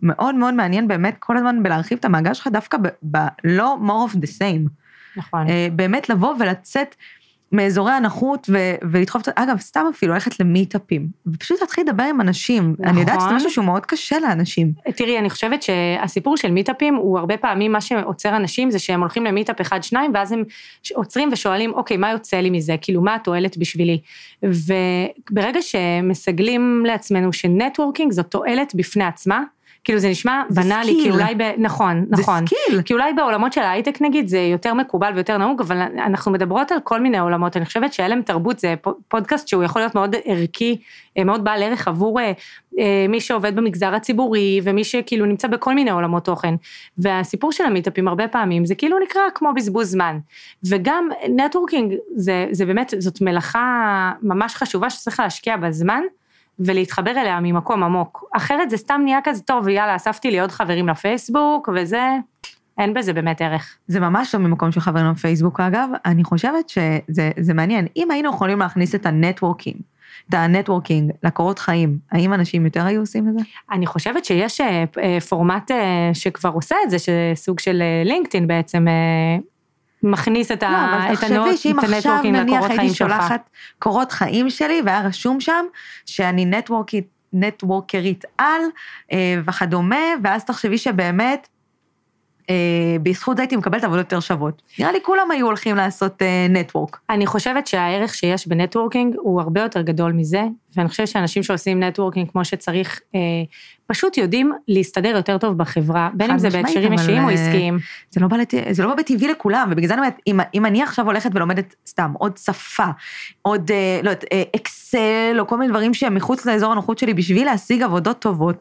[0.03, 4.29] מאוד מאוד מעניין באמת כל הזמן בלהרחיב את המעגל שלך דווקא בלא more of the
[4.39, 4.69] same.
[5.17, 5.49] נכון.
[5.49, 6.95] אה, באמת לבוא ולצאת
[7.53, 12.75] מאזורי הנוחות ו- ולדחוף, אגב, סתם אפילו ללכת למיטאפים, ופשוט להתחיל לדבר עם אנשים.
[12.79, 12.87] נכון.
[12.87, 14.73] אני יודעת שזה משהו שהוא מאוד קשה לאנשים.
[14.97, 19.25] תראי, אני חושבת שהסיפור של מיטאפים הוא הרבה פעמים מה שעוצר אנשים זה שהם הולכים
[19.25, 20.43] למיטאפ אחד, שניים, ואז הם
[20.95, 22.77] עוצרים ושואלים, אוקיי, מה יוצא לי מזה?
[22.81, 24.01] כאילו, מה התועלת בשבילי?
[24.43, 29.43] וברגע שמסגלים לעצמנו ש networking זו תועלת בפני עצמה,
[29.87, 31.43] כאילו זה נשמע בנאלי, כי אולי, ב...
[31.59, 32.41] נכון, נכון.
[32.41, 32.83] זה skill.
[32.83, 36.79] כי אולי בעולמות של ההייטק נגיד זה יותר מקובל ויותר נהוג, אבל אנחנו מדברות על
[36.85, 38.75] כל מיני עולמות, אני חושבת שהלם תרבות זה
[39.09, 40.79] פודקאסט שהוא יכול להיות מאוד ערכי,
[41.19, 42.33] אה, מאוד בעל ערך עבור אה,
[42.79, 46.55] אה, מי שעובד במגזר הציבורי, ומי שכאילו נמצא בכל מיני עולמות תוכן.
[46.99, 50.19] והסיפור של המיטאפים הרבה פעמים, זה כאילו נקרא כמו בזבוז זמן.
[50.69, 56.03] וגם networking זה, זה באמת, זאת מלאכה ממש חשובה שצריך להשקיע בזמן.
[56.59, 58.25] ולהתחבר אליה ממקום עמוק.
[58.37, 62.17] אחרת זה סתם נהיה כזה טוב, יאללה, אספתי לי עוד חברים לפייסבוק, וזה,
[62.79, 63.77] אין בזה באמת ערך.
[63.87, 67.87] זה ממש לא ממקום של חברים לפייסבוק אגב, אני חושבת שזה מעניין.
[67.97, 69.77] אם היינו יכולים להכניס את ה networking,
[70.29, 73.45] את ה networking לקורות חיים, האם אנשים יותר היו עושים את זה?
[73.73, 78.85] אני חושבת שיש אה, אה, פורמט אה, שכבר עושה את זה, שסוג של לינקדאין בעצם.
[80.07, 81.13] מכניס את, לא, ה...
[81.13, 82.99] את ה networking לקורות חיים שלך.
[82.99, 85.65] שולחת קורות חיים שלי והיה רשום שם
[86.07, 88.61] שאני נטוורקית, נטוורקרית על
[89.47, 91.56] וכדומה, ואז תחשבי שבאמת אה,
[93.03, 94.63] בזכות זה הייתי מקבלת עבודות יותר שוות.
[94.79, 96.99] נראה לי כולם היו הולכים לעשות network.
[97.11, 100.43] אה, אני חושבת שהערך שיש ב networking הוא הרבה יותר גדול מזה,
[100.77, 103.21] ואני חושבת שאנשים שעושים networking כמו שצריך, אה,
[103.87, 107.79] פשוט יודעים להסתדר יותר טוב בחברה, בין אם זה בהקשרים אישיים או עסקיים.
[108.11, 108.55] זה לא, בא לת...
[108.71, 111.75] זה לא בא בטבעי לכולם, ובגלל זה אני אומרת, אם, אם אני עכשיו הולכת ולומדת
[111.87, 112.87] סתם עוד שפה,
[113.43, 113.71] עוד,
[114.03, 114.25] לא יודעת,
[114.57, 118.57] אקסל, או כל מיני דברים שהם מחוץ לאזור הנוחות שלי בשביל להשיג עבודות טובות,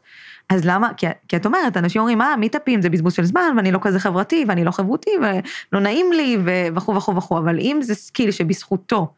[0.49, 0.89] אז למה?
[0.97, 3.99] כי, כי את אומרת, אנשים אומרים, אה, מיטאפים זה בזבוז של זמן, ואני לא כזה
[3.99, 6.37] חברתי, ואני לא חברותי, ולא נעים לי,
[6.75, 9.13] וכו' וכו' וכו', אבל אם זה skill שבזכותו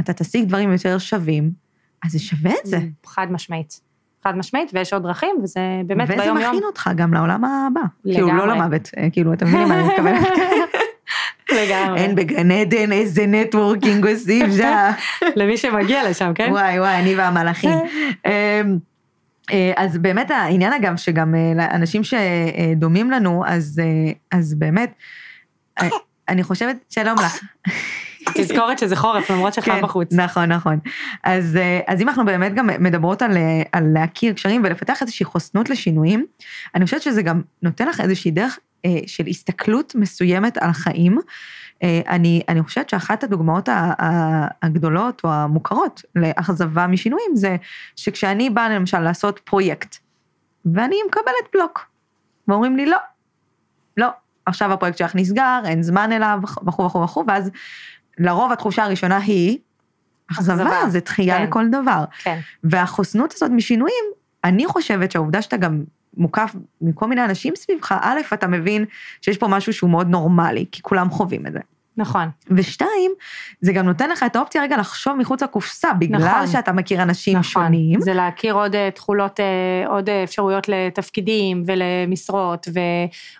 [0.00, 1.50] אתה תשיג דברים יותר שווים,
[2.04, 2.78] אז זה שווה את זה.
[3.06, 3.80] חד משמעית.
[4.24, 6.36] חד משמעית, ויש עוד דרכים, וזה באמת ביום יום.
[6.36, 7.80] וזה מכין אותך גם לעולם הבא.
[8.04, 8.30] לגמרי.
[8.30, 10.28] כאילו, לא למוות, אה, כאילו, אתם מבינים מה אני מתכוונת?
[11.62, 12.00] לגמרי.
[12.00, 14.90] אין בגן עדן איזה נטוורקינג עושים שם.
[15.36, 16.48] למי שמגיע לשם, כן?
[16.50, 17.70] וואי וואי, אני והמלאכים.
[19.50, 24.94] אה, אז באמת העניין אגב, שגם אה, אנשים שדומים לנו, אז, אה, אז באמת,
[26.28, 27.38] אני חושבת, שלום לך.
[28.34, 30.12] תזכורת שזה חורף, למרות שחם כן, בחוץ.
[30.12, 30.78] נכון, נכון.
[31.24, 33.32] אז, אז אם אנחנו באמת גם מדברות על,
[33.72, 36.26] על להכיר קשרים ולפתח איזושהי חוסנות לשינויים,
[36.74, 38.58] אני חושבת שזה גם נותן לך איזושהי דרך
[39.06, 41.22] של הסתכלות מסוימת על החיים, אה,
[41.84, 43.68] אני, אני חושבת שאחת הדוגמאות
[44.62, 47.56] הגדולות או המוכרות לאכזבה משינויים זה
[47.96, 49.96] שכשאני באה למשל לעשות פרויקט,
[50.74, 51.90] ואני מקבלת בלוק,
[52.48, 52.96] ואומרים לי לא,
[53.96, 54.08] לא,
[54.46, 57.50] עכשיו הפרויקט שלך נסגר, אין זמן אליו, וכו' וכו' וכו', ואז
[58.18, 59.58] לרוב התחושה הראשונה היא,
[60.32, 61.44] אכזבה, זה דחייה כן.
[61.44, 62.04] לכל דבר.
[62.22, 62.38] כן.
[62.64, 64.04] והחוסנות הזאת משינויים,
[64.44, 65.84] אני חושבת שהעובדה שאתה גם
[66.16, 68.84] מוקף מכל מיני אנשים סביבך, א', אתה מבין
[69.22, 71.60] שיש פה משהו שהוא מאוד נורמלי, כי כולם חווים את זה.
[71.98, 72.28] נכון.
[72.50, 73.12] ושתיים,
[73.60, 76.46] זה גם נותן לך את האופציה רגע לחשוב מחוץ לקופסה, בגלל נכון.
[76.46, 77.62] שאתה מכיר אנשים נכון.
[77.64, 78.00] שונים.
[78.00, 82.68] זה להכיר עוד אה, תכולות, אה, עוד אפשרויות לתפקידים ולמשרות,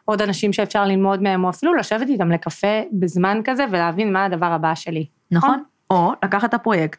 [0.05, 4.53] ועוד אנשים שאפשר ללמוד מהם, או אפילו לשבת איתם לקפה בזמן כזה ולהבין מה הדבר
[4.53, 5.07] הבא שלי.
[5.31, 5.51] נכון.
[5.51, 5.63] נכון.
[5.91, 6.99] או לקחת את הפרויקט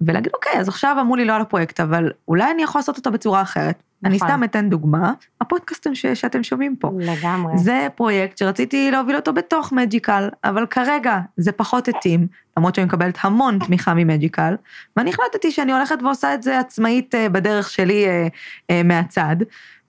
[0.00, 3.10] ולהגיד, אוקיי, אז עכשיו אמרו לי לא על הפרויקט, אבל אולי אני יכול לעשות אותו
[3.10, 3.82] בצורה אחרת.
[4.02, 4.12] נכון.
[4.12, 6.90] אני סתם אתן דוגמה, הפודקאסטים ש- שאתם שומעים פה.
[6.98, 7.58] לגמרי.
[7.58, 12.26] זה פרויקט שרציתי להוביל אותו בתוך מג'יקל, אבל כרגע זה פחות התאים,
[12.56, 14.54] למרות שאני מקבלת המון תמיכה ממג'יקל,
[14.96, 18.26] ואני החלטתי שאני הולכת ועושה את זה עצמאית אה, בדרך שלי אה,
[18.70, 19.36] אה, מהצד.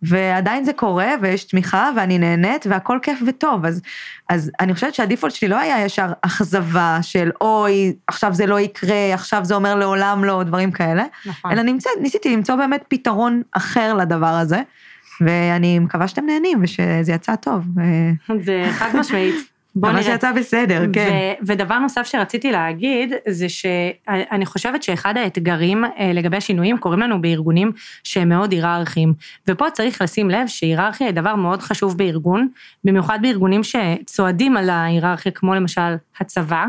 [0.02, 3.66] ועדיין זה קורה, ויש תמיכה, ואני נהנית, והכל כיף וטוב.
[3.66, 3.82] אז,
[4.30, 9.14] אז אני חושבת שהדיפולט שלי לא היה ישר אכזבה של אוי, עכשיו זה לא יקרה,
[9.14, 11.04] עכשיו זה אומר לעולם לא, דברים כאלה.
[11.26, 11.52] נכון.
[11.52, 14.62] אלא נמצא, ניסיתי למצוא באמת פתרון אחר לדבר הזה,
[15.22, 17.64] ואני מקווה שאתם נהנים ושזה יצא טוב.
[18.42, 19.55] זה חד משמעית.
[19.76, 20.02] בוא נראה.
[20.02, 21.10] ממש יצא בסדר, כן.
[21.12, 27.22] ו- ודבר נוסף שרציתי להגיד, זה שאני חושבת שאחד האתגרים אה, לגבי השינויים קורים לנו
[27.22, 27.72] בארגונים
[28.04, 29.14] שהם מאוד היררכיים.
[29.48, 32.48] ופה צריך לשים לב שהיררכיה היא דבר מאוד חשוב בארגון,
[32.84, 36.66] במיוחד בארגונים שצועדים על ההיררכיה, כמו למשל הצבא.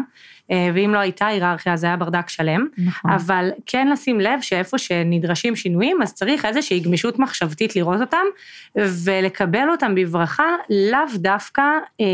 [0.51, 2.66] אה, ואם לא הייתה היררכיה זה היה ברדק שלם.
[2.79, 3.11] נכון.
[3.11, 8.25] אבל כן לשים לב שאיפה שנדרשים שינויים, אז צריך איזושהי גמישות מחשבתית לראות אותם,
[8.77, 11.62] ולקבל אותם בברכה, לאו דווקא
[12.01, 12.07] אה,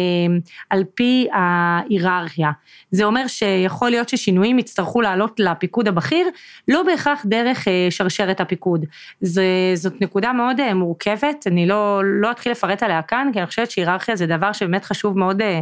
[0.71, 2.51] על פי ההיררכיה.
[2.91, 6.27] זה אומר שיכול להיות ששינויים יצטרכו לעלות לפיקוד הבכיר,
[6.69, 8.85] לא בהכרח דרך אה, שרשרת הפיקוד.
[9.21, 13.47] זה, זאת נקודה מאוד אה, מורכבת, אני לא, לא אתחיל לפרט עליה כאן, כי אני
[13.47, 15.61] חושבת שהיררכיה זה דבר שבאמת חשוב מאוד אה,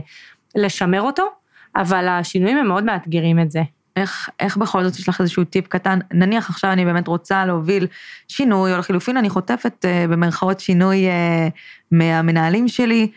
[0.54, 1.24] לשמר אותו.
[1.76, 3.62] אבל השינויים הם מאוד מאתגרים את זה.
[3.96, 7.86] איך, איך בכל זאת יש לך איזשהו טיפ קטן, נניח עכשיו אני באמת רוצה להוביל
[8.28, 11.48] שינוי, או לחילופין אני חוטפת אה, במרכאות שינוי אה,
[11.90, 13.10] מהמנהלים שלי,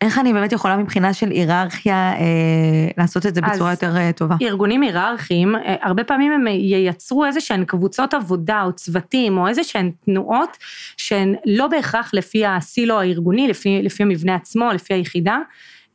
[0.00, 4.36] איך אני באמת יכולה מבחינה של היררכיה אה, לעשות את זה בצורה יותר אה, טובה?
[4.42, 9.64] ארגונים היררכיים, אה, הרבה פעמים הם ייצרו איזה שהן קבוצות עבודה או צוותים או איזה
[9.64, 10.56] שהן תנועות
[10.96, 15.38] שהן לא בהכרח לפי הסילו הארגוני, לפי, לפי המבנה עצמו, לפי היחידה.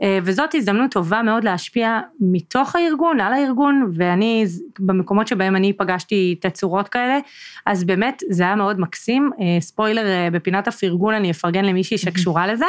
[0.01, 4.45] אה, וזאת הזדמנות טובה מאוד להשפיע מתוך הארגון, על הארגון, ואני,
[4.79, 7.19] במקומות שבהם אני פגשתי תצורות כאלה,
[7.65, 9.31] אז באמת זה היה מאוד מקסים.
[9.39, 12.65] אה, ספוילר, אה, בפינת הפרגון אני אפרגן למישהי שקשורה לזה,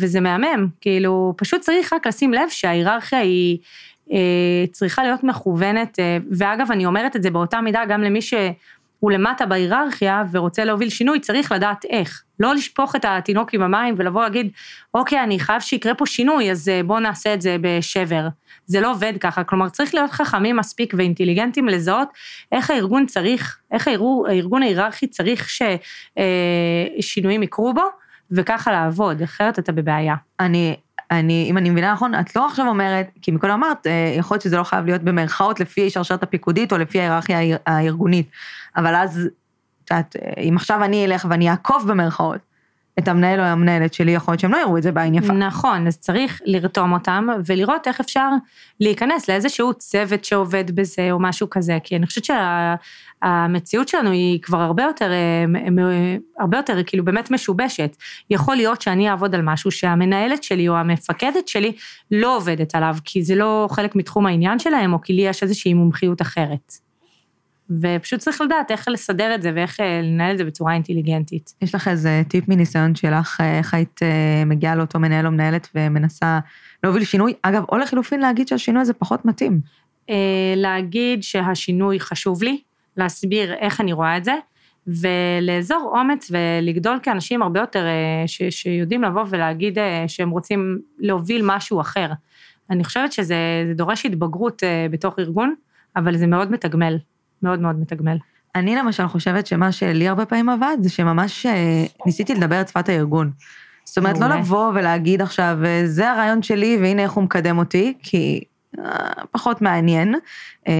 [0.00, 3.58] וזה מהמם, כאילו, פשוט צריך רק לשים לב שההיררכיה היא...
[4.72, 5.98] צריכה להיות מכוונת,
[6.30, 8.34] ואגב, אני אומרת את זה באותה מידה גם למי ש...
[9.04, 12.22] הוא למטה בהיררכיה ורוצה להוביל שינוי, צריך לדעת איך.
[12.40, 14.50] לא לשפוך את התינוק עם המים ולבוא להגיד,
[14.94, 18.28] אוקיי, אני חייב שיקרה פה שינוי, אז אה, בואו נעשה את זה בשבר.
[18.66, 22.08] זה לא עובד ככה, כלומר צריך להיות חכמים מספיק ואינטליגנטים לזהות
[22.52, 25.48] איך הארגון צריך, איך הארגון, ההיררכי צריך
[27.00, 27.84] ששינויים אה, יקרו בו,
[28.30, 30.14] וככה לעבוד, אחרת אתה בבעיה.
[30.40, 30.76] אני
[31.10, 34.42] אני, אם אני מבינה נכון, את לא עכשיו אומרת, כי מקודם אמרת, אה, יכול להיות
[34.42, 38.30] שזה לא חייב להיות במרכאות לפי שרשרת הפיקודית או לפי ההיררכיה הארגונית,
[38.76, 39.28] אבל אז,
[39.84, 42.54] את יודעת, אה, אם עכשיו אני אלך ואני אעקוף במרכאות,
[42.98, 45.32] את המנהל או המנהלת שלי, יכול להיות שהם לא יראו את זה בעין יפה.
[45.32, 48.28] נכון, אז צריך לרתום אותם ולראות איך אפשר
[48.80, 54.60] להיכנס לאיזשהו צוות שעובד בזה או משהו כזה, כי אני חושבת שהמציאות שלנו היא כבר
[54.60, 55.44] הרבה יותר, אה,
[56.38, 57.96] הרבה יותר כאילו באמת משובשת.
[58.30, 61.72] יכול להיות שאני אעבוד על משהו שהמנהלת שלי או המפקדת שלי
[62.10, 65.74] לא עובדת עליו, כי זה לא חלק מתחום העניין שלהם, או כי לי יש איזושהי
[65.74, 66.72] מומחיות אחרת.
[67.70, 71.54] ופשוט צריך לדעת איך לסדר את זה ואיך אה, לנהל את זה בצורה אינטליגנטית.
[71.62, 75.68] יש לך איזה טיפ מניסיון שלך, אה, איך היית אה, מגיעה לאותו מנהל או מנהלת
[75.74, 76.38] ומנסה
[76.84, 77.32] להוביל שינוי?
[77.42, 79.60] אגב, או לחילופין להגיד שהשינוי הזה פחות מתאים.
[80.56, 82.60] להגיד שהשינוי חשוב לי,
[82.96, 84.34] להסביר איך אני רואה את זה,
[84.86, 87.86] ולאזור אומץ ולגדול כאנשים הרבה יותר
[88.26, 92.10] ש, שיודעים לבוא ולהגיד שהם רוצים להוביל משהו אחר.
[92.70, 93.36] אני חושבת שזה
[93.74, 95.54] דורש התבגרות בתוך ארגון,
[95.96, 96.98] אבל זה מאוד מתגמל.
[97.44, 98.16] מאוד מאוד מתגמל.
[98.54, 102.88] אני למשל חושבת שמה שלי הרבה פעמים עבד, זה שממש אה, ניסיתי לדבר את שפת
[102.88, 103.30] הארגון.
[103.84, 107.94] זאת אומרת, לא לבוא ולהגיד עכשיו, אה, זה הרעיון שלי והנה איך הוא מקדם אותי,
[108.02, 108.44] כי
[108.78, 110.14] אה, פחות מעניין,
[110.68, 110.72] אה,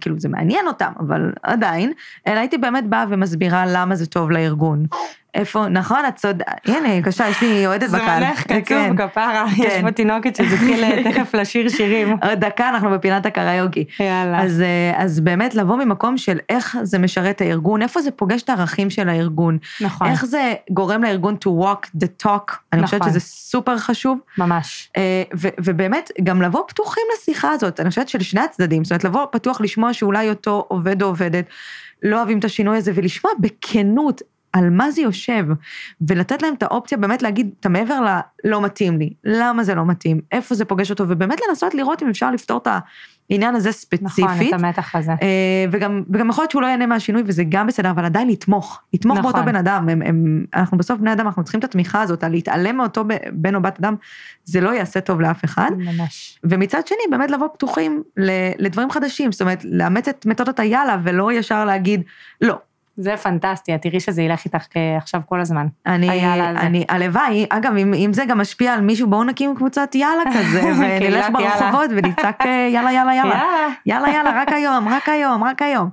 [0.00, 1.92] כאילו זה מעניין אותם, אבל עדיין,
[2.26, 4.86] אלא הייתי באמת באה ומסבירה למה זה טוב לארגון.
[5.36, 8.20] איפה, נכון, את צודקת, הנה, בבקשה, יש לי אוהדת בקהל.
[8.20, 8.96] זה מלך קצוב, כן.
[8.96, 9.62] כפרה, כן.
[9.62, 12.16] יש פה תינוקת שתתחיל אה, תכף לשיר שירים.
[12.30, 13.84] עוד דקה, אנחנו בפינת הקריוקי.
[14.00, 14.42] יאללה.
[14.42, 18.48] אז, אה, אז באמת לבוא ממקום של איך זה משרת הארגון, איפה זה פוגש את
[18.48, 19.58] הערכים של הארגון.
[19.80, 20.06] נכון.
[20.06, 22.84] איך זה גורם לארגון to walk the talk, אני נכון.
[22.84, 24.18] חושבת שזה סופר חשוב.
[24.38, 24.90] ממש.
[24.96, 29.25] אה, ו, ובאמת, גם לבוא פתוחים לשיחה הזאת, אני חושבת שלשני הצדדים, זאת אומרת, לבוא
[29.30, 31.44] פתוח לשמוע שאולי אותו עובד או עובדת,
[32.02, 35.44] לא אוהבים את השינוי הזה, ולשמוע בכנות על מה זה יושב,
[36.08, 38.00] ולתת להם את האופציה באמת להגיד את המעבר
[38.44, 42.08] ללא מתאים לי, למה זה לא מתאים, איפה זה פוגש אותו, ובאמת לנסות לראות אם
[42.08, 42.66] אפשר לפתור את
[43.30, 44.24] העניין הזה ספציפית.
[44.24, 45.12] נכון, את המתח הזה.
[45.12, 48.82] אה, וגם, וגם יכול להיות שהוא לא ייהנה מהשינוי, וזה גם בסדר, אבל עדיין לתמוך,
[48.94, 49.32] לתמוך נכון.
[49.32, 52.30] באותו בן אדם, הם, הם, אנחנו בסוף בני אדם, אנחנו צריכים את התמיכה הזאת, על
[52.30, 53.94] להתעלם מאותו בן או בת אדם,
[54.44, 55.70] זה לא יעשה טוב לאף אחד.
[55.76, 56.38] ממש.
[56.44, 58.02] ומצד שני, באמת לבוא פתוחים
[58.58, 62.02] לדברים חדשים, זאת אומרת, לאמץ את מתודת היאללה, ולא ישר להגיד,
[62.40, 62.58] לא,
[62.96, 64.64] זה פנטסטי, את תראי שזה ילך איתך
[64.96, 65.66] עכשיו כל הזמן.
[65.86, 70.22] אני, אני, הלוואי, אגב, אם, אם זה גם משפיע על מישהו, בואו נקים קבוצת יאללה
[70.34, 73.42] כזה, ונלך ברחובות ונצעק אה, יאללה, יאללה, יאללה.
[73.86, 75.90] יאללה, יאללה, רק היום, רק היום, רק היום.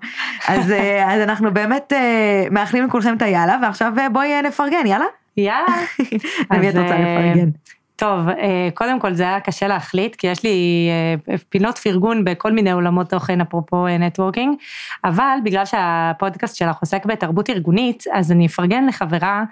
[0.48, 5.06] אז, אה, אז אנחנו באמת אה, מאחלים לכולכם את היאללה, ועכשיו בואי נפרגן, יאללה?
[5.38, 5.76] יאללה.
[6.52, 7.50] למי את רוצה לפרגן?
[7.96, 10.90] טוב, אה, קודם כל זה היה קשה להחליט, כי יש לי
[11.30, 14.56] אה, פינות פרגון בכל מיני עולמות תוכן, אפרופו נטוורקינג,
[15.04, 19.44] אבל בגלל שהפודקאסט שלך עוסק בתרבות ארגונית, אז אני אפרגן לחברה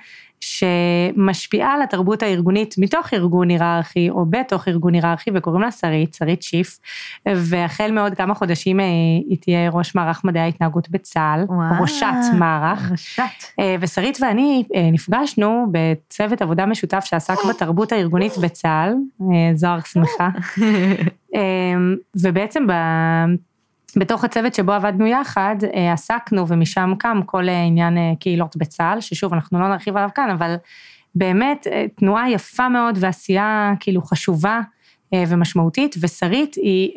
[0.41, 6.43] שמשפיעה על התרבות הארגונית מתוך ארגון היררכי או בתוך ארגון היררכי וקוראים לה שרית, שרית
[6.43, 6.79] שיף,
[7.25, 8.85] והחל מעוד כמה חודשים אה,
[9.29, 12.05] היא תהיה ראש מערך מדעי ההתנהגות בצה"ל, וואו, ראשת
[12.39, 12.91] מערך.
[12.91, 13.21] ראשת.
[13.59, 18.93] אה, ושרית ואני אה, נפגשנו בצוות עבודה משותף שעסק בתרבות הארגונית בצה"ל,
[19.55, 20.29] זוהר שמחה,
[22.21, 22.65] ובעצם
[23.97, 29.01] בתוך הצוות שבו עבדנו יחד, אה, עסקנו ומשם קם כל אה, עניין אה, קהילות בצה"ל,
[29.01, 30.55] ששוב, אנחנו לא נרחיב עליו כאן, אבל
[31.15, 34.61] באמת תנועה יפה מאוד ועשייה כאילו חשובה
[35.27, 36.91] ומשמעותית, ושרית היא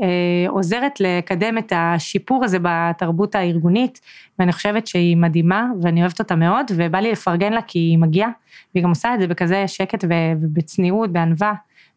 [0.49, 4.01] עוזרת לקדם את השיפור הזה בתרבות הארגונית,
[4.39, 8.31] ואני חושבת שהיא מדהימה, ואני אוהבת אותה מאוד, ובא לי לפרגן לה כי היא מגיעה,
[8.75, 11.55] והיא גם עושה את זה בכזה שקט ובצניעות, בענווה.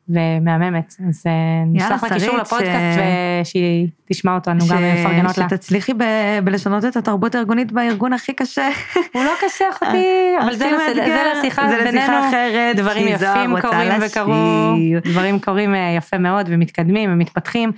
[0.10, 0.96] ומהממת.
[1.10, 1.32] אז אה,
[1.66, 3.00] נשלח לה קישור לפודקאסט
[3.42, 4.72] ושהיא תשמע אותנו ש...
[4.72, 5.50] גם מפרגנות לה.
[5.50, 6.04] שתצליחי ב...
[6.44, 8.70] בלשנות את התרבות הארגונית בארגון הכי קשה.
[9.14, 10.70] הוא לא קשה אחותי, אבל זה.
[10.96, 11.98] זה לשיחה זה בינינו.
[11.98, 14.34] לשיחה אחרת, דברים יפים קורים וקרו,
[15.04, 17.72] דברים קורים יפה מאוד ומתקדמים ומתפתחים.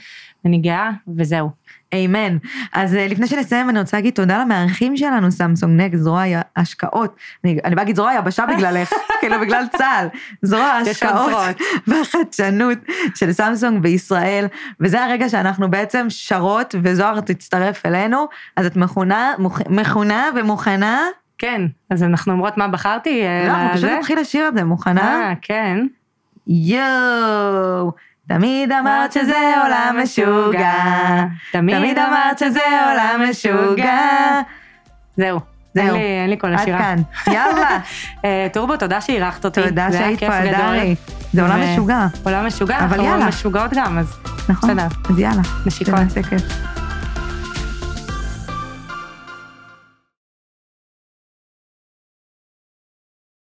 [0.46, 1.50] אני גאה, וזהו.
[1.94, 2.38] אמן.
[2.74, 6.24] אז אה, לפני שנסיים, אני רוצה להגיד תודה למארחים שלנו, סמסונג נק, זרוע
[6.56, 7.16] השקעות.
[7.44, 8.90] אני, אני באה להגיד זרוע היבשה בגללך,
[9.22, 10.08] כאילו בגלל צה"ל.
[10.42, 11.32] זרוע ההשקעות
[11.88, 12.78] והחדשנות
[13.16, 14.46] של סמסונג בישראל,
[14.80, 21.02] וזה הרגע שאנחנו בעצם שרות, וזוהר תצטרף אלינו, אז את מכונה, מוכ, מכונה ומוכנה.
[21.38, 23.24] כן, אז אנחנו אומרות מה בחרתי.
[23.24, 25.02] אה, לא, אנחנו פשוט נתחיל לשיר את זה, מוכנה?
[25.02, 25.86] אה, כן.
[26.48, 27.92] יואו.
[28.30, 30.74] תמיד אמרת שזה עולם משוגע,
[31.52, 34.42] תמיד אמרת שזה עולם משוגע.
[35.18, 35.40] זהו.
[35.74, 36.78] זהו, אין לי קול לשירה.
[36.78, 37.80] עד כאן, יאללה.
[38.26, 39.62] אה, טורבו, תודה שאירחת אותי.
[39.64, 40.96] תודה שהיית פה, אדרי.
[41.34, 42.08] זה עולם משוגע.
[42.24, 44.18] עולם משוגע, אנחנו משוגעות גם, אז
[44.50, 44.88] נכון, בסדר.
[45.10, 45.42] אז יאללה.
[45.66, 45.94] נשיקות.
[46.30, 46.79] כיף.